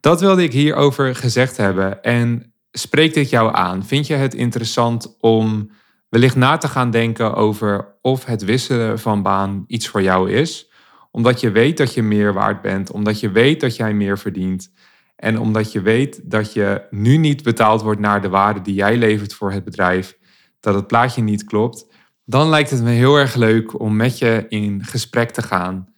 Dat 0.00 0.20
wilde 0.20 0.42
ik 0.42 0.52
hierover 0.52 1.14
gezegd 1.14 1.56
hebben. 1.56 2.02
En 2.02 2.52
spreekt 2.70 3.14
dit 3.14 3.30
jou 3.30 3.54
aan? 3.54 3.84
Vind 3.84 4.06
je 4.06 4.14
het 4.14 4.34
interessant 4.34 5.16
om 5.20 5.70
wellicht 6.08 6.36
na 6.36 6.56
te 6.56 6.68
gaan 6.68 6.90
denken 6.90 7.34
over 7.34 7.96
of 8.02 8.24
het 8.24 8.44
wisselen 8.44 8.98
van 8.98 9.22
baan 9.22 9.64
iets 9.66 9.88
voor 9.88 10.02
jou 10.02 10.30
is? 10.30 10.70
Omdat 11.10 11.40
je 11.40 11.50
weet 11.50 11.76
dat 11.76 11.94
je 11.94 12.02
meer 12.02 12.32
waard 12.32 12.62
bent, 12.62 12.90
omdat 12.90 13.20
je 13.20 13.30
weet 13.30 13.60
dat 13.60 13.76
jij 13.76 13.94
meer 13.94 14.18
verdient. 14.18 14.72
En 15.16 15.38
omdat 15.38 15.72
je 15.72 15.80
weet 15.80 16.30
dat 16.30 16.52
je 16.52 16.86
nu 16.90 17.16
niet 17.16 17.42
betaald 17.42 17.82
wordt 17.82 18.00
naar 18.00 18.22
de 18.22 18.28
waarde 18.28 18.60
die 18.60 18.74
jij 18.74 18.96
levert 18.96 19.34
voor 19.34 19.52
het 19.52 19.64
bedrijf, 19.64 20.18
dat 20.60 20.74
het 20.74 20.86
plaatje 20.86 21.22
niet 21.22 21.44
klopt, 21.44 21.86
dan 22.24 22.48
lijkt 22.48 22.70
het 22.70 22.82
me 22.82 22.90
heel 22.90 23.16
erg 23.16 23.34
leuk 23.34 23.80
om 23.80 23.96
met 23.96 24.18
je 24.18 24.46
in 24.48 24.84
gesprek 24.84 25.30
te 25.30 25.42
gaan. 25.42 25.88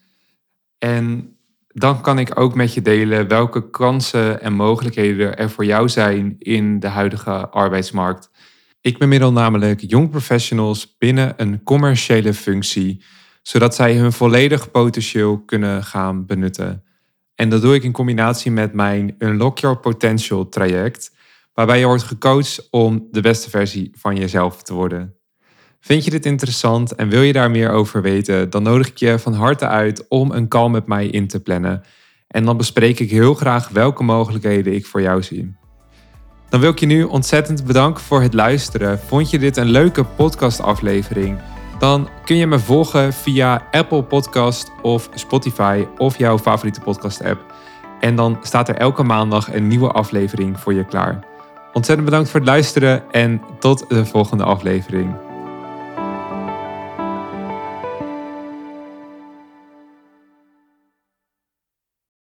En 0.78 1.36
dan 1.66 2.00
kan 2.00 2.18
ik 2.18 2.40
ook 2.40 2.54
met 2.54 2.74
je 2.74 2.82
delen 2.82 3.28
welke 3.28 3.70
kansen 3.70 4.40
en 4.40 4.52
mogelijkheden 4.52 5.36
er 5.36 5.50
voor 5.50 5.64
jou 5.64 5.88
zijn 5.88 6.36
in 6.38 6.80
de 6.80 6.88
huidige 6.88 7.48
arbeidsmarkt. 7.48 8.29
Ik 8.82 8.98
bemiddel 8.98 9.32
namelijk 9.32 9.80
jong 9.86 10.10
professionals 10.10 10.96
binnen 10.98 11.34
een 11.36 11.62
commerciële 11.62 12.34
functie, 12.34 13.02
zodat 13.42 13.74
zij 13.74 13.96
hun 13.96 14.12
volledig 14.12 14.70
potentieel 14.70 15.38
kunnen 15.44 15.84
gaan 15.84 16.26
benutten. 16.26 16.84
En 17.34 17.48
dat 17.48 17.62
doe 17.62 17.74
ik 17.74 17.82
in 17.82 17.92
combinatie 17.92 18.50
met 18.50 18.72
mijn 18.72 19.14
Unlock 19.18 19.58
Your 19.58 19.78
Potential 19.78 20.48
traject, 20.48 21.16
waarbij 21.54 21.78
je 21.78 21.86
wordt 21.86 22.02
gecoacht 22.02 22.68
om 22.70 23.08
de 23.10 23.20
beste 23.20 23.50
versie 23.50 23.90
van 23.98 24.16
jezelf 24.16 24.62
te 24.62 24.74
worden. 24.74 25.14
Vind 25.80 26.04
je 26.04 26.10
dit 26.10 26.26
interessant 26.26 26.94
en 26.94 27.08
wil 27.08 27.22
je 27.22 27.32
daar 27.32 27.50
meer 27.50 27.70
over 27.70 28.02
weten, 28.02 28.50
dan 28.50 28.62
nodig 28.62 28.88
ik 28.88 28.98
je 28.98 29.18
van 29.18 29.32
harte 29.32 29.66
uit 29.66 30.08
om 30.08 30.30
een 30.30 30.48
call 30.48 30.68
met 30.68 30.86
mij 30.86 31.06
in 31.06 31.26
te 31.26 31.40
plannen. 31.40 31.82
En 32.26 32.44
dan 32.44 32.56
bespreek 32.56 33.00
ik 33.00 33.10
heel 33.10 33.34
graag 33.34 33.68
welke 33.68 34.02
mogelijkheden 34.02 34.74
ik 34.74 34.86
voor 34.86 35.02
jou 35.02 35.22
zie. 35.22 35.58
Dan 36.50 36.60
wil 36.60 36.70
ik 36.70 36.78
je 36.78 36.86
nu 36.86 37.02
ontzettend 37.02 37.64
bedanken 37.64 38.02
voor 38.02 38.22
het 38.22 38.34
luisteren. 38.34 38.98
Vond 38.98 39.30
je 39.30 39.38
dit 39.38 39.56
een 39.56 39.70
leuke 39.70 40.04
podcastaflevering? 40.04 41.38
Dan 41.78 42.08
kun 42.24 42.36
je 42.36 42.46
me 42.46 42.58
volgen 42.58 43.12
via 43.12 43.62
Apple 43.70 44.02
Podcast 44.02 44.72
of 44.82 45.08
Spotify 45.14 45.86
of 45.96 46.18
jouw 46.18 46.38
favoriete 46.38 46.80
podcast 46.80 47.24
app. 47.24 47.54
En 48.00 48.16
dan 48.16 48.38
staat 48.42 48.68
er 48.68 48.76
elke 48.76 49.02
maandag 49.02 49.54
een 49.54 49.66
nieuwe 49.66 49.90
aflevering 49.90 50.60
voor 50.60 50.74
je 50.74 50.84
klaar. 50.84 51.18
Ontzettend 51.72 52.08
bedankt 52.08 52.30
voor 52.30 52.40
het 52.40 52.48
luisteren 52.48 53.02
en 53.10 53.42
tot 53.58 53.84
de 53.88 54.04
volgende 54.04 54.44
aflevering. 54.44 55.29